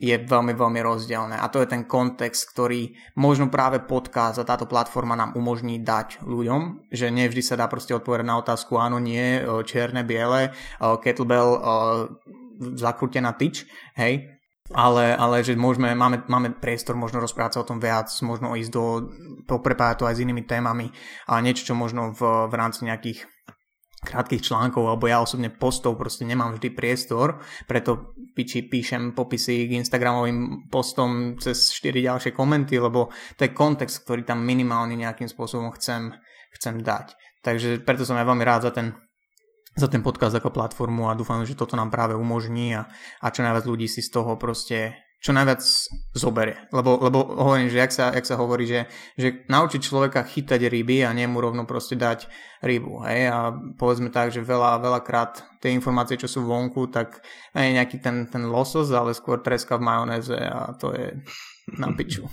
je 0.00 0.16
veľmi, 0.16 0.56
veľmi 0.56 0.80
rozdielne. 0.80 1.36
A 1.38 1.46
to 1.52 1.60
je 1.60 1.68
ten 1.70 1.84
kontext, 1.86 2.50
ktorý 2.50 2.96
možno 3.20 3.52
práve 3.52 3.84
podcast 3.84 4.40
a 4.40 4.48
táto 4.48 4.66
platforma 4.66 5.14
nám 5.14 5.36
umožní 5.36 5.84
dať 5.84 6.24
ľuďom, 6.24 6.90
že 6.90 7.12
nevždy 7.12 7.42
sa 7.44 7.60
dá 7.60 7.68
proste 7.68 7.94
odpovedať 7.94 8.26
na 8.26 8.40
otázku 8.40 8.74
áno, 8.80 8.98
nie, 8.98 9.44
čierne, 9.68 10.02
biele, 10.02 10.56
kettlebell, 10.80 11.60
zakrútená 12.74 13.36
tyč, 13.38 13.68
hej, 13.94 14.34
ale, 14.72 15.12
ale 15.12 15.44
že 15.44 15.52
môžeme, 15.60 15.92
máme, 15.92 16.24
máme 16.24 16.56
priestor 16.56 16.96
možno 16.96 17.20
rozprávať 17.20 17.60
sa 17.60 17.62
o 17.62 17.68
tom 17.68 17.76
viac, 17.76 18.08
možno 18.24 18.56
ísť 18.56 18.72
do, 18.72 18.84
poprepájať 19.44 19.96
to 20.00 20.08
aj 20.08 20.16
s 20.16 20.22
inými 20.24 20.48
témami 20.48 20.88
a 21.28 21.44
niečo, 21.44 21.68
čo 21.68 21.74
možno 21.76 22.16
v, 22.16 22.48
v 22.48 22.54
rámci 22.56 22.88
nejakých 22.88 23.28
krátkých 24.04 24.44
článkov, 24.44 24.84
alebo 24.84 25.08
ja 25.08 25.24
osobne 25.24 25.48
postov 25.48 25.96
proste 25.96 26.28
nemám 26.28 26.56
vždy 26.56 26.76
priestor, 26.76 27.40
preto 27.64 28.16
píči, 28.36 28.68
píšem 28.68 29.16
popisy 29.16 29.68
k 29.68 29.80
Instagramovým 29.80 30.68
postom 30.68 31.40
cez 31.40 31.72
4 31.72 32.04
ďalšie 32.04 32.30
komenty, 32.36 32.76
lebo 32.76 33.08
to 33.40 33.48
je 33.48 33.56
kontext, 33.56 34.04
ktorý 34.04 34.28
tam 34.28 34.44
minimálne 34.44 34.96
nejakým 34.96 35.26
spôsobom 35.26 35.72
chcem, 35.80 36.12
chcem 36.52 36.84
dať. 36.84 37.16
Takže 37.40 37.84
preto 37.84 38.04
som 38.04 38.20
aj 38.20 38.28
veľmi 38.28 38.44
rád 38.44 38.68
za 38.68 38.72
ten 38.76 38.92
za 39.74 39.90
ten 39.90 40.02
podcast 40.06 40.38
ako 40.38 40.54
platformu 40.54 41.10
a 41.10 41.18
dúfam, 41.18 41.42
že 41.42 41.58
toto 41.58 41.74
nám 41.74 41.90
práve 41.90 42.14
umožní 42.14 42.78
a, 42.78 42.86
a 43.20 43.26
čo 43.34 43.42
najviac 43.42 43.66
ľudí 43.66 43.90
si 43.90 44.00
z 44.00 44.10
toho 44.10 44.38
proste 44.38 44.94
čo 45.24 45.32
najviac 45.32 45.64
zoberie. 46.12 46.68
Lebo, 46.68 47.00
lebo 47.00 47.24
hovorím, 47.24 47.72
že 47.72 47.80
jak 47.80 47.92
sa, 47.96 48.12
jak 48.12 48.28
sa 48.28 48.36
hovorí, 48.36 48.68
že, 48.68 48.84
že 49.16 49.48
naučiť 49.48 49.80
človeka 49.80 50.20
chytať 50.20 50.68
ryby 50.68 51.00
a 51.00 51.16
nemu 51.16 51.40
rovno 51.40 51.64
proste 51.64 51.96
dať 51.96 52.28
rybu. 52.60 53.08
Hej? 53.08 53.32
A 53.32 53.56
povedzme 53.80 54.12
tak, 54.12 54.36
že 54.36 54.44
veľa, 54.44 54.84
veľakrát 54.84 55.64
tie 55.64 55.72
informácie, 55.72 56.20
čo 56.20 56.28
sú 56.28 56.44
vonku, 56.44 56.92
tak 56.92 57.24
nie 57.56 57.72
je 57.72 57.76
nejaký 57.80 58.04
ten, 58.04 58.28
ten 58.28 58.44
losos, 58.52 58.92
ale 58.92 59.16
skôr 59.16 59.40
treska 59.40 59.80
v 59.80 59.86
majonéze 59.88 60.36
a 60.36 60.76
to 60.76 60.92
je 60.92 61.16
na 61.80 61.88
piču. 61.96 62.28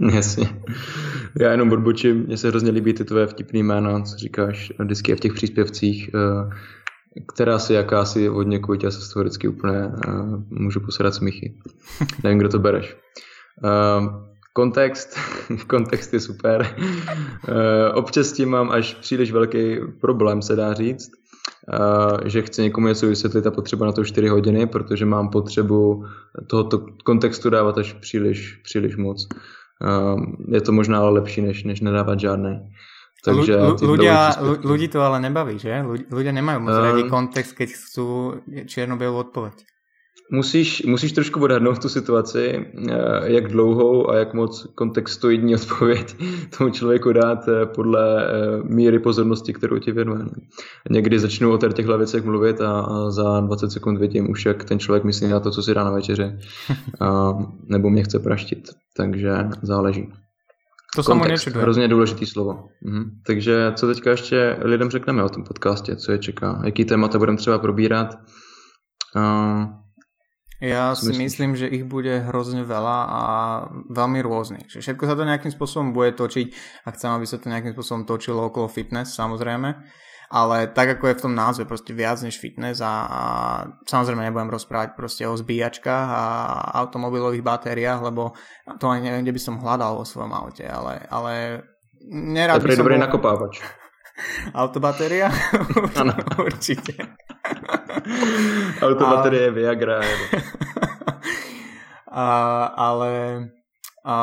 Jasně. 0.14 0.62
Já 1.40 1.50
jenom 1.50 1.72
odbočím, 1.72 2.16
mně 2.16 2.36
se 2.36 2.48
hrozně 2.48 2.70
líbí 2.70 2.92
ty 2.92 3.04
tvoje 3.04 3.26
vtipný 3.26 3.62
jména, 3.62 4.00
co 4.00 4.16
říkáš 4.16 4.72
vždycky 4.78 5.14
v 5.14 5.20
těch 5.20 5.32
příspěvcích, 5.32 6.10
eh, 6.14 6.50
která 7.34 7.58
si 7.58 7.74
jakási 7.74 8.28
od 8.28 8.42
někud, 8.42 8.84
já 8.84 8.90
se 8.90 9.00
z 9.00 9.12
toho 9.12 9.22
vždycky 9.22 9.48
úplně 9.48 9.86
uh, 9.86 10.42
můžu 10.50 10.80
posadat 10.80 11.14
smíchy. 11.14 11.54
Nevím, 12.24 12.38
kdo 12.38 12.48
to 12.48 12.58
bereš. 12.58 12.96
Uh, 13.64 14.06
kontext, 14.52 15.18
kontext 15.66 16.12
je 16.12 16.20
super. 16.20 16.76
Občas 17.94 18.32
tím 18.32 18.48
mám 18.48 18.70
až 18.70 18.94
příliš 18.94 19.32
velký 19.32 19.76
problém, 20.00 20.42
se 20.42 20.56
dá 20.56 20.74
říct, 20.74 21.10
že 22.24 22.42
chci 22.42 22.62
někomu 22.62 22.86
něco 22.86 23.06
vysvětlit 23.06 23.46
a 23.46 23.50
potřeba 23.50 23.86
na 23.86 23.92
to 23.92 24.04
4 24.04 24.28
hodiny, 24.28 24.66
protože 24.66 25.06
mám 25.06 25.28
potřebu 25.28 26.04
tohoto 26.46 26.86
kontextu 27.04 27.50
dávat 27.50 27.78
až 27.78 27.92
příliš, 27.92 28.60
příliš 28.64 28.96
moc. 28.96 29.28
Uh, 29.76 30.16
je 30.48 30.60
to 30.64 30.72
možná 30.72 31.04
ale 31.04 31.20
lepší, 31.20 31.44
než, 31.44 31.64
než 31.64 31.80
nedávat 31.84 32.16
žádný. 32.16 32.72
Takže 33.24 33.82
ľudia, 33.82 34.38
ľudí 34.62 34.86
to 34.86 35.02
ale 35.02 35.18
nebaví, 35.18 35.58
že? 35.58 35.82
Ľudia 36.08 36.30
nemajú 36.30 36.58
moc 36.62 36.72
uh, 36.72 36.82
radi 36.84 37.02
kontext, 37.10 37.58
keď 37.58 37.68
chcú 37.74 38.06
čierno-bielú 38.70 39.18
odpoveď. 39.26 39.66
Musíš, 40.30 40.82
musíš 40.86 41.12
trošku 41.12 41.40
odhadnout 41.40 41.82
tu 41.82 41.88
situaci, 41.88 42.66
eh, 42.90 43.32
jak 43.32 43.48
dlouhou 43.48 44.10
a 44.10 44.16
jak 44.16 44.34
moc 44.34 44.66
kontextoidní 44.74 45.54
odpověď 45.54 46.16
tomu 46.58 46.70
člověku 46.70 47.12
dát 47.12 47.48
eh, 47.48 47.66
podle 47.66 48.26
eh, 48.26 48.30
míry 48.62 48.98
pozornosti, 48.98 49.52
kterou 49.52 49.78
ti 49.78 49.92
věnuje. 49.92 50.24
Někdy 50.90 51.18
začnu 51.18 51.52
o 51.52 51.58
těch 51.58 51.86
věcech 51.86 52.24
mluvit 52.24 52.60
a 52.60 52.86
za 53.10 53.40
20 53.40 53.70
sekund 53.70 53.98
vidím 53.98 54.30
už, 54.30 54.46
jak 54.46 54.64
ten 54.64 54.78
člověk 54.78 55.04
myslí 55.04 55.28
na 55.28 55.40
to, 55.40 55.50
co 55.50 55.62
si 55.62 55.74
dá 55.74 55.84
na 55.84 55.90
večeři. 55.90 56.32
Nebo 57.68 57.90
mě 57.90 58.02
chce 58.02 58.18
praštit. 58.18 58.68
Takže 58.96 59.36
záleží. 59.62 60.12
To 60.96 61.02
Kontext, 61.02 61.46
hrozně 61.46 61.88
důležitý 61.88 62.26
slovo. 62.26 62.68
Mhm. 62.84 63.10
Takže 63.26 63.72
co 63.74 63.86
teďka 63.86 64.10
ještě 64.10 64.56
lidem 64.60 64.90
řekneme 64.90 65.24
o 65.24 65.28
tom 65.28 65.44
podcastě, 65.44 65.96
co 65.96 66.12
je 66.12 66.18
čeká, 66.18 66.62
jaký 66.64 66.84
témata 66.84 67.18
budeme 67.18 67.38
třeba 67.38 67.58
probírat. 67.58 68.18
Uh, 69.16 69.85
ja 70.56 70.96
si 70.96 71.12
myslím, 71.12 71.52
že 71.52 71.68
ich 71.68 71.84
bude 71.84 72.24
hrozne 72.32 72.64
veľa 72.64 72.98
a 73.04 73.22
veľmi 73.92 74.24
rôznych. 74.24 74.72
Všetko 74.72 75.04
sa 75.04 75.12
to 75.12 75.28
nejakým 75.28 75.52
spôsobom 75.52 75.92
bude 75.92 76.16
točiť 76.16 76.48
a 76.88 76.96
chcem, 76.96 77.12
aby 77.12 77.28
sa 77.28 77.36
to 77.36 77.52
nejakým 77.52 77.76
spôsobom 77.76 78.08
točilo 78.08 78.48
okolo 78.48 78.64
fitness, 78.72 79.12
samozrejme. 79.12 79.76
Ale 80.26 80.66
tak, 80.74 80.98
ako 80.98 81.06
je 81.06 81.18
v 81.20 81.24
tom 81.28 81.34
názve, 81.38 81.68
proste 81.70 81.94
viac 81.94 82.18
než 82.18 82.42
fitness 82.42 82.82
a, 82.82 82.94
a 83.06 83.22
samozrejme 83.86 84.26
nebudem 84.26 84.50
rozprávať 84.50 84.98
proste 84.98 85.22
o 85.22 85.38
zbíjačkách 85.38 86.08
a 86.10 86.22
automobilových 86.82 87.46
batériách, 87.46 88.00
lebo 88.02 88.34
to 88.82 88.90
ani 88.90 89.06
neviem, 89.06 89.22
kde 89.22 89.36
by 89.38 89.42
som 89.42 89.62
hľadal 89.62 90.02
vo 90.02 90.04
svojom 90.08 90.34
aute, 90.34 90.66
ale, 90.66 91.06
ale 91.14 91.62
nerad 92.10 92.58
by 92.58 92.74
som... 92.74 92.82
dobrý 92.82 92.98
bol... 92.98 93.04
nakopávač. 93.06 93.62
Autobatéria? 94.66 95.30
Áno. 95.94 96.16
Určite. 96.48 96.96
Autobatérie 98.86 99.48
je 99.48 99.52
Viagra. 99.52 99.98
a, 102.10 102.26
ale 102.76 103.12
a, 104.04 104.16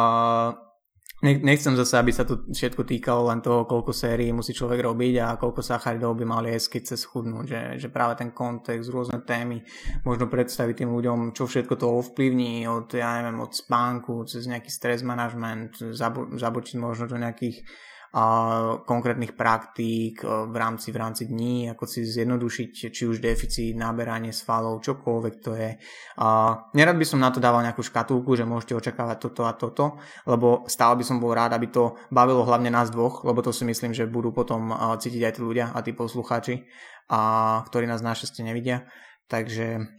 nechcem 1.24 1.80
zase, 1.80 1.96
aby 1.96 2.12
sa 2.12 2.28
to 2.28 2.44
všetko 2.52 2.84
týkalo 2.84 3.32
len 3.32 3.40
toho, 3.40 3.64
koľko 3.64 3.96
sérií 3.96 4.36
musí 4.36 4.52
človek 4.52 4.84
robiť 4.84 5.14
a 5.24 5.40
koľko 5.40 5.64
sacharidov 5.64 6.20
by 6.20 6.28
mali 6.28 6.52
jesť, 6.52 6.80
keď 6.80 6.84
sa 6.84 6.98
schudnúť, 7.00 7.46
že, 7.48 7.62
že 7.80 7.88
práve 7.88 8.20
ten 8.20 8.36
kontext, 8.36 8.92
rôzne 8.92 9.24
témy, 9.24 9.64
možno 10.04 10.28
predstaviť 10.28 10.84
tým 10.84 10.92
ľuďom, 10.92 11.32
čo 11.32 11.48
všetko 11.48 11.80
to 11.80 11.88
ovplyvní 11.88 12.68
od, 12.68 12.92
ja 12.92 13.24
neviem, 13.24 13.40
od 13.40 13.56
spánku, 13.56 14.28
cez 14.28 14.52
nejaký 14.52 14.68
stres 14.68 15.00
management, 15.00 15.80
zabo, 15.96 16.28
zabočiť 16.36 16.76
možno 16.76 17.08
do 17.08 17.16
nejakých 17.16 17.64
konkrétnych 18.86 19.34
praktík 19.34 20.22
e, 20.22 20.46
v 20.46 20.56
rámci, 20.56 20.94
v 20.94 20.98
rámci 21.02 21.26
dní, 21.26 21.74
ako 21.74 21.90
si 21.90 22.06
zjednodušiť 22.06 22.94
či 22.94 23.04
už 23.10 23.18
deficit, 23.18 23.74
náberanie 23.74 24.30
svalov, 24.30 24.86
čokoľvek 24.86 25.36
to 25.42 25.58
je. 25.58 25.82
Nerad 26.78 26.98
by 27.02 27.06
som 27.10 27.18
na 27.18 27.34
to 27.34 27.42
dával 27.42 27.66
nejakú 27.66 27.82
škatulku, 27.82 28.38
že 28.38 28.46
môžete 28.46 28.78
očakávať 28.78 29.18
toto 29.18 29.42
a 29.50 29.58
toto, 29.58 29.98
lebo 30.30 30.62
stále 30.70 31.02
by 31.02 31.04
som 31.04 31.18
bol 31.18 31.34
rád, 31.34 31.58
aby 31.58 31.74
to 31.74 31.98
bavilo 32.14 32.46
hlavne 32.46 32.70
nás 32.70 32.94
dvoch, 32.94 33.26
lebo 33.26 33.42
to 33.42 33.50
si 33.50 33.66
myslím, 33.66 33.98
že 33.98 34.06
budú 34.06 34.30
potom 34.30 34.70
e, 34.70 34.76
cítiť 35.02 35.22
aj 35.26 35.34
tí 35.34 35.42
ľudia 35.42 35.66
a 35.74 35.82
tí 35.82 35.98
poslucháči, 35.98 36.70
a, 37.10 37.66
ktorí 37.66 37.90
nás 37.90 38.06
našťastie 38.06 38.46
nevidia. 38.46 38.86
Takže 39.26 39.90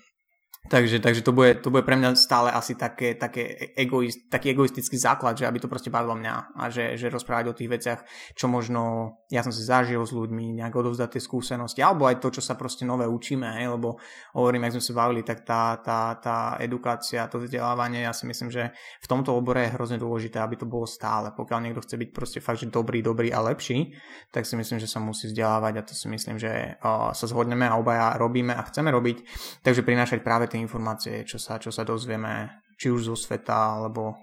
Takže, 0.64 0.96
takže 1.04 1.20
to, 1.20 1.36
bude, 1.36 1.60
to 1.60 1.68
bude 1.68 1.84
pre 1.84 1.92
mňa 1.92 2.16
stále 2.16 2.48
asi 2.48 2.72
také, 2.72 3.12
také 3.20 3.76
egoist, 3.76 4.32
taký 4.32 4.56
egoistický 4.56 4.96
základ, 4.96 5.36
že 5.36 5.44
aby 5.44 5.60
to 5.60 5.68
proste 5.68 5.92
bavilo 5.92 6.16
mňa 6.16 6.56
a 6.56 6.72
že, 6.72 6.96
že 6.96 7.12
rozprávať 7.12 7.52
o 7.52 7.56
tých 7.56 7.68
veciach, 7.68 8.00
čo 8.32 8.48
možno 8.48 9.12
ja 9.28 9.44
som 9.44 9.52
si 9.52 9.60
zažil 9.60 10.00
s 10.00 10.16
ľuďmi, 10.16 10.56
nejak 10.64 10.72
odovzdať 10.72 11.20
tie 11.20 11.22
skúsenosti, 11.22 11.84
alebo 11.84 12.08
aj 12.08 12.16
to, 12.16 12.40
čo 12.40 12.40
sa 12.40 12.56
proste 12.56 12.88
nové 12.88 13.04
učíme, 13.04 13.44
hej, 13.60 13.76
lebo 13.76 14.00
hovorím, 14.32 14.64
ak 14.64 14.80
sme 14.80 14.84
sa 14.88 14.92
bavili, 15.04 15.20
tak 15.20 15.44
tá, 15.44 15.76
tá, 15.84 16.16
tá 16.16 16.56
edukácia, 16.56 17.28
to 17.28 17.44
vzdelávanie, 17.44 18.00
ja 18.00 18.16
si 18.16 18.24
myslím, 18.24 18.48
že 18.48 18.72
v 19.04 19.06
tomto 19.10 19.36
obore 19.36 19.68
je 19.68 19.74
hrozne 19.76 20.00
dôležité, 20.00 20.40
aby 20.40 20.56
to 20.56 20.64
bolo 20.64 20.88
stále. 20.88 21.28
Pokiaľ 21.36 21.60
niekto 21.60 21.84
chce 21.84 22.00
byť 22.00 22.08
proste 22.16 22.40
fakt, 22.40 22.64
že 22.64 22.72
dobrý, 22.72 23.04
dobrý 23.04 23.28
a 23.36 23.44
lepší, 23.44 23.92
tak 24.32 24.48
si 24.48 24.56
myslím, 24.56 24.80
že 24.80 24.88
sa 24.88 24.96
musí 24.96 25.28
vzdelávať 25.28 25.72
a 25.76 25.82
to 25.84 25.92
si 25.92 26.08
myslím, 26.08 26.40
že 26.40 26.80
uh, 26.80 27.12
sa 27.12 27.26
zhodneme 27.28 27.68
a 27.68 27.76
obaja 27.76 28.16
robíme 28.16 28.56
a 28.56 28.64
chceme 28.64 28.88
robiť, 28.88 29.16
takže 29.60 29.84
prinášať 29.84 30.24
práve 30.24 30.53
tie 30.54 30.62
informácie, 30.62 31.26
čo 31.26 31.42
sa, 31.42 31.58
čo 31.58 31.74
sa 31.74 31.82
dozvieme, 31.82 32.62
či 32.78 32.94
už 32.94 33.10
zo 33.10 33.16
sveta, 33.18 33.82
alebo, 33.82 34.14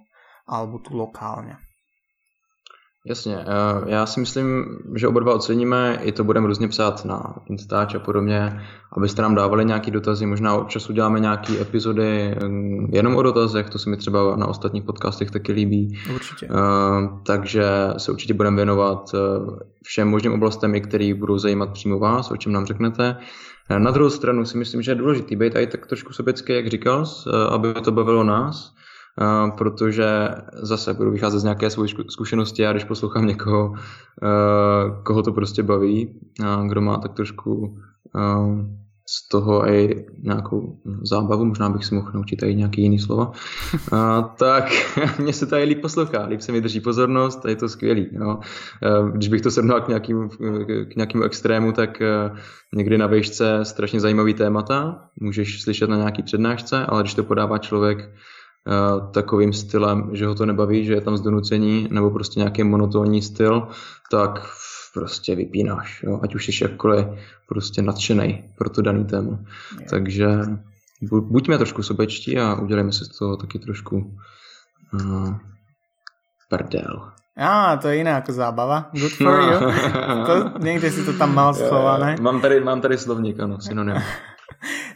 alebo 0.48 0.80
tu 0.80 0.96
lokálne. 0.96 1.60
Jasně, 3.06 3.38
eh, 3.40 3.92
já 3.92 4.06
si 4.06 4.20
myslím, 4.20 4.66
že 4.96 5.08
oba 5.08 5.20
dva 5.20 5.34
oceníme, 5.34 6.00
i 6.02 6.12
to 6.12 6.24
budeme 6.24 6.48
různě 6.48 6.68
psát 6.68 7.06
na 7.06 7.36
Instač 7.50 7.96
a 7.96 8.00
podobně, 8.00 8.62
abyste 8.98 9.22
nám 9.22 9.36
dávali 9.36 9.66
nějaké 9.66 9.92
dotazy, 9.92 10.26
možná 10.26 10.56
občas 10.56 10.90
uděláme 10.90 11.20
nějaké 11.20 11.62
epizody 11.62 12.36
jenom 12.92 13.16
o 13.16 13.22
dotazech, 13.22 13.70
to 13.70 13.80
se 13.80 13.90
mi 13.90 13.98
třeba 13.98 14.36
na 14.36 14.48
ostatních 14.48 14.84
podcastech 14.84 15.32
taky 15.32 15.52
líbí. 15.52 16.00
Určitě. 16.16 16.48
Uh, 16.48 17.22
takže 17.26 17.64
se 17.98 18.12
určitě 18.12 18.34
budeme 18.34 18.56
věnovat 18.56 19.12
eh, 19.14 19.18
všem 19.84 20.08
možným 20.08 20.34
oblastem, 20.34 20.82
které 20.82 21.14
budou 21.14 21.38
zajímat 21.38 21.74
přímo 21.74 22.00
vás, 22.00 22.32
o 22.32 22.38
čem 22.38 22.52
nám 22.52 22.66
řeknete. 22.66 23.18
Na 23.78 23.92
druhou 23.92 24.10
stranu 24.10 24.46
si 24.46 24.58
myslím, 24.58 24.82
že 24.82 24.92
je 24.92 24.96
důležitý 24.96 25.36
být 25.36 25.56
i 25.56 25.68
tak 25.68 25.88
trošku 25.88 26.14
sobecký, 26.14 26.54
jak 26.54 26.68
říkal, 26.68 27.06
aby 27.50 27.74
to 27.74 27.92
bavilo 27.92 28.24
nás, 28.24 28.76
protože 29.58 30.30
zase 30.54 30.94
budu 30.94 31.12
vycházet 31.12 31.40
z 31.40 31.44
nějaké 31.44 31.70
své 31.70 31.88
zkušenosti 32.10 32.68
a 32.68 32.72
když 32.72 32.84
poslouchám 32.84 33.26
někoho, 33.26 33.74
koho 35.04 35.24
to 35.24 35.34
prostě 35.34 35.64
baví, 35.64 36.20
kdo 36.68 36.82
má 36.82 36.98
tak 36.98 37.14
trošku 37.14 37.78
z 39.14 39.28
toho 39.28 39.70
i 39.70 40.06
nějakou 40.24 40.80
zábavu, 41.04 41.46
možná 41.46 41.70
bych 41.70 41.86
si 41.86 41.96
mohl 41.96 42.12
naučit 42.14 42.44
i 42.44 42.56
nějaký 42.56 42.82
jiný 42.82 43.00
slova, 43.00 43.32
a, 43.92 44.22
tak 44.22 44.64
mně 45.20 45.34
se 45.34 45.46
tady 45.46 45.64
líp 45.64 45.82
poslouchá, 45.82 46.26
líp 46.26 46.42
se 46.42 46.52
mi 46.52 46.62
drží 46.62 46.80
pozornost 46.80 47.46
a 47.46 47.50
je 47.50 47.56
to 47.56 47.70
skvělý. 47.70 48.08
Jo. 48.12 48.40
Když 49.12 49.28
bych 49.28 49.42
to 49.42 49.52
srovnal 49.52 49.82
k, 49.82 49.88
nějakým, 49.88 50.30
k 50.92 50.96
nějakému 50.96 51.24
extrému, 51.24 51.72
tak 51.72 52.02
někdy 52.76 52.98
na 52.98 53.08
výšce 53.08 53.66
strašně 53.66 54.00
zajímavý 54.00 54.34
témata, 54.34 55.04
můžeš 55.22 55.62
slyšet 55.62 55.90
na 55.90 55.98
nějaký 55.98 56.24
přednášce, 56.24 56.86
ale 56.86 57.04
když 57.04 57.14
to 57.14 57.24
podává 57.24 57.58
člověk 57.58 58.12
takovým 59.12 59.54
stylem, 59.54 60.10
že 60.14 60.28
ho 60.28 60.36
to 60.36 60.46
nebaví, 60.46 60.86
že 60.86 60.94
je 60.94 61.02
tam 61.02 61.18
zdonucení 61.18 61.88
nebo 61.92 62.10
prostě 62.10 62.40
nějaký 62.40 62.64
monotónní 62.64 63.22
styl, 63.22 63.68
tak 64.12 64.48
prostě 64.94 65.36
vypínáš, 65.36 66.04
jo? 66.04 66.20
ať 66.24 66.36
už 66.36 66.46
jsi 66.46 66.64
jakkoliv 66.64 67.08
prostě 67.48 67.82
nadšený 67.82 68.44
pro 68.58 68.70
to 68.70 68.82
daný 68.82 69.06
téma. 69.06 69.40
Takže 69.90 70.28
buďme 71.02 71.58
trošku 71.58 71.84
sobečtí 71.84 72.40
a 72.40 72.56
udělejme 72.56 72.92
si 72.92 73.06
z 73.06 73.10
toho 73.18 73.38
taky 73.38 73.60
trošku 73.60 74.18
uh, 74.94 75.36
prdel. 76.50 77.12
Á, 77.38 77.78
to 77.80 77.88
je 77.88 78.04
iné 78.04 78.12
ako 78.12 78.32
zábava. 78.36 78.92
Good 78.92 79.16
for 79.16 79.40
you. 79.40 79.58
To, 80.28 80.34
niekde 80.60 80.92
si 80.92 81.02
to 81.08 81.16
tam 81.16 81.32
mal 81.32 81.56
schované. 81.58 82.20
Mám 82.22 82.42
tady, 82.42 82.60
mám 82.60 82.82
tady 82.82 82.98
slovník, 82.98 83.40
ano, 83.40 83.62
synonym. 83.62 83.98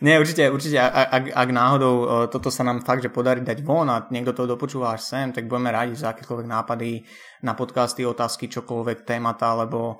Nie, 0.01 0.21
určite, 0.21 0.45
určite, 0.54 0.78
ak, 0.78 1.34
ak 1.34 1.49
náhodou 1.49 1.95
e, 2.04 2.06
toto 2.30 2.54
sa 2.54 2.62
nám 2.62 2.86
fakt, 2.86 3.01
že 3.01 3.10
podarí 3.10 3.41
dať 3.41 3.65
von 3.65 3.89
a 3.89 4.06
niekto 4.13 4.38
to 4.38 4.45
dopočúva 4.45 4.93
až 4.93 5.01
sem, 5.01 5.34
tak 5.34 5.49
budeme 5.49 5.73
radi 5.73 5.97
za 5.97 6.13
akékoľvek 6.13 6.47
nápady 6.47 7.01
na 7.41 7.58
podcasty, 7.58 8.06
otázky, 8.06 8.45
čokoľvek, 8.45 9.01
témata, 9.01 9.58
lebo 9.58 9.97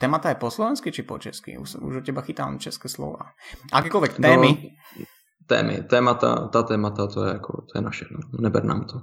témata 0.00 0.32
je 0.32 0.40
po 0.40 0.48
slovensky 0.48 0.88
či 0.88 1.04
po 1.04 1.20
česky? 1.20 1.60
Už, 1.60 1.76
už 1.76 2.00
od 2.00 2.04
teba 2.08 2.24
chytám 2.24 2.56
české 2.56 2.88
slova. 2.88 3.36
Akékoľvek 3.68 4.16
no, 4.16 4.22
témy. 4.24 4.50
No, 4.56 5.04
témy, 5.44 5.74
témata, 5.84 6.48
tá 6.48 6.60
témata, 6.64 7.04
to 7.04 7.28
je, 7.28 7.36
ako, 7.36 7.68
to 7.68 7.72
je 7.76 7.82
naše, 7.84 8.04
no. 8.08 8.24
neber 8.40 8.64
nám 8.64 8.88
to 8.88 8.96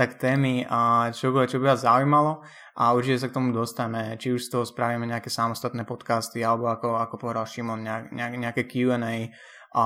tak 0.00 0.16
témy, 0.16 0.64
a 0.70 1.10
čo, 1.12 1.28
čo 1.46 1.58
by 1.60 1.74
vás 1.74 1.84
zaujímalo 1.84 2.40
a 2.76 2.94
určite 2.94 3.26
sa 3.26 3.28
k 3.30 3.36
tomu 3.36 3.50
dostaneme, 3.50 4.14
či 4.20 4.34
už 4.34 4.46
z 4.46 4.50
toho 4.52 4.64
spravíme 4.66 5.08
nejaké 5.08 5.32
samostatné 5.32 5.82
podcasty 5.82 6.44
alebo 6.44 6.70
ako, 6.70 6.98
ako 7.00 7.14
povedal 7.18 7.46
Šimon, 7.48 7.82
nejak, 7.82 8.34
nejaké 8.38 8.62
Q&A 8.68 9.30
a. 9.74 9.84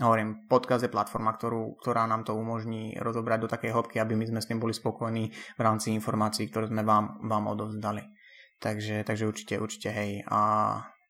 Hovorím, 0.00 0.48
podcast 0.48 0.80
je 0.80 0.88
platforma, 0.88 1.36
ktorú, 1.36 1.76
ktorá 1.76 2.08
nám 2.08 2.24
to 2.24 2.32
umožní 2.32 2.96
rozobrať 2.96 3.38
do 3.44 3.52
takej 3.52 3.68
hĺbky, 3.76 4.00
aby 4.00 4.16
my 4.16 4.32
sme 4.32 4.40
s 4.40 4.48
tým 4.48 4.56
boli 4.56 4.72
spokojní 4.72 5.28
v 5.28 5.60
rámci 5.60 5.92
informácií, 5.92 6.48
ktoré 6.48 6.72
sme 6.72 6.80
vám, 6.80 7.20
vám 7.28 7.52
odovzdali. 7.52 8.08
Takže, 8.64 9.04
takže 9.04 9.28
určite, 9.28 9.60
určite 9.60 9.92
hej. 9.92 10.24
A, 10.24 10.40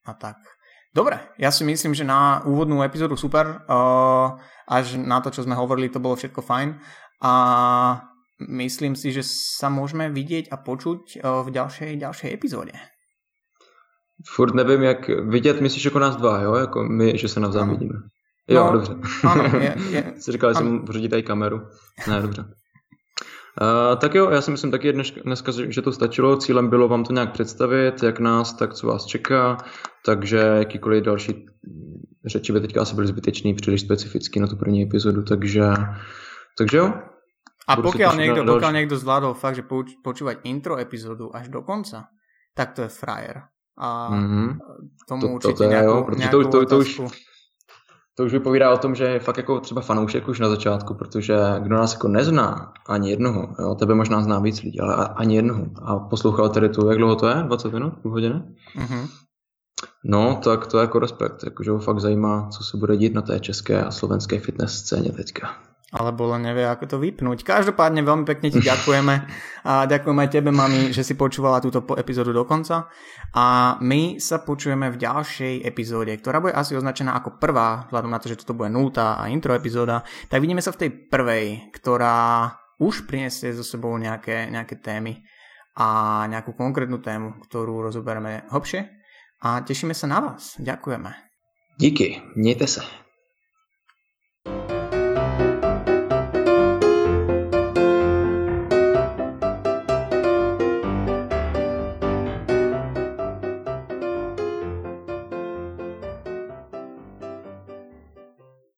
a 0.02 0.12
tak. 0.18 0.42
Dobre, 0.90 1.22
ja 1.38 1.54
si 1.54 1.62
myslím, 1.62 1.94
že 1.94 2.02
na 2.02 2.42
úvodnú 2.42 2.82
epizódu 2.82 3.14
super, 3.14 3.62
uh, 3.70 4.34
až 4.66 4.98
na 4.98 5.22
to, 5.22 5.30
čo 5.30 5.46
sme 5.46 5.54
hovorili, 5.54 5.86
to 5.86 6.02
bolo 6.02 6.18
všetko 6.18 6.42
fajn. 6.42 6.82
A 7.22 7.32
myslím 8.48 8.96
si, 8.96 9.12
že 9.12 9.22
sa 9.26 9.68
môžeme 9.68 10.08
vidieť 10.10 10.48
a 10.48 10.56
počuť 10.56 11.20
v 11.22 11.48
ďalšej, 11.50 11.96
ďalšej 11.96 12.30
epizóde. 12.32 12.72
Furt 14.26 14.54
nevím, 14.54 14.82
jak 14.82 15.08
vidět, 15.08 15.60
myslíš 15.60 15.84
jako 15.84 15.98
nás 15.98 16.16
dva, 16.16 16.42
jo? 16.42 16.54
Jako 16.54 16.84
my, 16.84 17.18
že 17.18 17.28
se 17.28 17.40
navzájem 17.40 17.70
vidíme. 17.70 17.94
Jo, 18.48 18.64
no, 18.64 18.72
dobře. 18.72 18.96
Ano, 19.28 19.58
je, 19.58 19.74
je, 19.90 20.14
Jsi 20.18 20.32
říkal, 20.32 20.50
že 20.50 20.58
jsem 20.58 20.84
pořídit 20.84 21.08
tady 21.08 21.22
kameru. 21.22 21.60
Ne, 22.08 22.22
dobře. 22.22 22.44
Uh, 23.60 23.98
tak 23.98 24.14
jo, 24.14 24.30
já 24.30 24.40
si 24.40 24.50
myslím 24.50 24.70
taky 24.70 24.92
dnes, 24.92 25.12
dneska, 25.24 25.52
že 25.68 25.82
to 25.82 25.92
stačilo. 25.92 26.36
Cílem 26.36 26.68
bylo 26.68 26.88
vám 26.88 27.04
to 27.04 27.12
nějak 27.12 27.32
představit, 27.32 28.02
jak 28.02 28.20
nás, 28.20 28.52
tak 28.52 28.74
co 28.74 28.86
vás 28.86 29.06
čeká. 29.06 29.56
Takže 30.04 30.36
jakýkoliv 30.36 31.04
další 31.04 31.46
řeči 32.26 32.52
by 32.52 32.60
teďka 32.60 32.82
asi 32.82 32.94
byly 32.94 33.06
zbytečný, 33.06 33.54
příliš 33.54 33.80
specifický 33.80 34.40
na 34.40 34.46
tu 34.46 34.56
první 34.56 34.82
epizodu, 34.82 35.22
takže 35.22 35.62
takže 36.58 36.76
jo. 36.78 36.92
A 37.68 37.76
pokiaľ 37.76 38.12
niekto, 38.16 38.40
pokiaľ 38.46 38.72
niekto 38.72 38.96
zvládol 38.96 39.34
fakt, 39.34 39.60
že 39.60 39.64
počúvať 40.02 40.42
intro 40.48 40.80
epizódu 40.80 41.30
až 41.30 41.48
do 41.48 41.62
konca, 41.62 42.08
tak 42.54 42.72
to 42.72 42.82
je 42.82 42.90
frajer. 42.90 43.42
A 43.78 44.10
mm-hmm. 44.10 44.58
tomu 45.08 45.20
to, 45.20 45.28
určitě 45.28 45.52
to, 45.52 45.64
to 45.64 45.70
nějakou, 45.70 45.96
jo, 45.96 46.04
protože 46.04 46.28
to, 46.28 46.48
to, 46.48 46.66
to, 46.66 46.78
už, 46.78 47.00
to 48.14 48.24
už 48.24 48.32
vypovídá 48.32 48.72
o 48.72 48.78
tom, 48.78 48.94
že 48.94 49.04
je 49.04 49.20
fakt 49.20 49.36
jako 49.36 49.60
třeba 49.60 49.80
fanoušek 49.80 50.28
už 50.28 50.40
na 50.40 50.48
začátku, 50.48 50.94
protože 50.94 51.36
kdo 51.58 51.76
nás 51.76 51.92
jako 51.92 52.08
nezná, 52.08 52.72
ani 52.88 53.10
jednoho, 53.10 53.54
jo, 53.58 53.74
tebe 53.74 53.94
možná 53.94 54.22
zná 54.22 54.38
víc 54.38 54.62
lidí, 54.62 54.80
ale 54.80 55.08
ani 55.16 55.36
jednoho. 55.36 55.66
A 55.82 55.98
poslouchal 55.98 56.48
tady 56.48 56.68
tu, 56.68 56.88
jak 56.88 56.98
dlouho 56.98 57.16
to 57.16 57.28
je? 57.28 57.34
20 57.34 57.72
minut? 57.72 57.92
Půl 58.02 58.12
hodiny? 58.12 58.42
Mm-hmm. 58.76 59.08
No, 60.04 60.40
tak 60.44 60.66
to 60.66 60.78
je 60.78 60.80
jako 60.80 60.98
respekt, 60.98 61.44
jakože 61.44 61.70
ho 61.70 61.78
fakt 61.78 62.00
zajímá, 62.00 62.48
co 62.48 62.64
se 62.64 62.76
bude 62.76 62.96
dít 62.96 63.14
na 63.14 63.22
té 63.22 63.40
české 63.40 63.84
a 63.84 63.90
slovenské 63.90 64.40
fitness 64.40 64.72
scéně 64.72 65.12
teďka 65.12 65.69
alebo 65.90 66.30
len 66.30 66.46
nevie, 66.46 66.62
ako 66.62 66.86
to 66.86 66.96
vypnúť. 67.02 67.42
Každopádne 67.42 68.06
veľmi 68.06 68.22
pekne 68.22 68.54
ti 68.54 68.62
ďakujeme 68.62 69.14
a 69.66 69.90
ďakujem 69.90 70.18
aj 70.22 70.30
tebe, 70.30 70.50
mami, 70.54 70.94
že 70.94 71.02
si 71.02 71.18
počúvala 71.18 71.58
túto 71.58 71.82
epizódu 71.98 72.30
do 72.30 72.46
konca 72.46 72.86
a 73.34 73.74
my 73.82 74.22
sa 74.22 74.46
počujeme 74.46 74.86
v 74.94 75.00
ďalšej 75.02 75.66
epizóde, 75.66 76.14
ktorá 76.14 76.38
bude 76.38 76.54
asi 76.54 76.78
označená 76.78 77.18
ako 77.18 77.42
prvá, 77.42 77.90
vzhľadom 77.90 78.10
na 78.10 78.22
to, 78.22 78.30
že 78.30 78.38
toto 78.38 78.54
bude 78.54 78.70
nultá 78.70 79.18
a 79.18 79.26
intro 79.26 79.50
epizóda, 79.50 80.06
tak 80.30 80.38
vidíme 80.38 80.62
sa 80.62 80.70
v 80.70 80.86
tej 80.86 80.90
prvej, 81.10 81.74
ktorá 81.74 82.54
už 82.78 83.10
priniesie 83.10 83.50
so 83.50 83.66
sebou 83.66 83.92
nejaké, 83.98 84.46
nejaké 84.46 84.78
témy 84.78 85.26
a 85.74 86.22
nejakú 86.30 86.54
konkrétnu 86.54 87.02
tému, 87.02 87.42
ktorú 87.50 87.90
rozoberieme 87.90 88.46
hlbšie 88.48 88.80
a 89.42 89.60
tešíme 89.66 89.92
sa 89.92 90.06
na 90.06 90.18
vás. 90.22 90.54
Ďakujeme. 90.62 91.10
Díky, 91.80 92.22
mějte 92.36 92.66
se. 92.66 93.09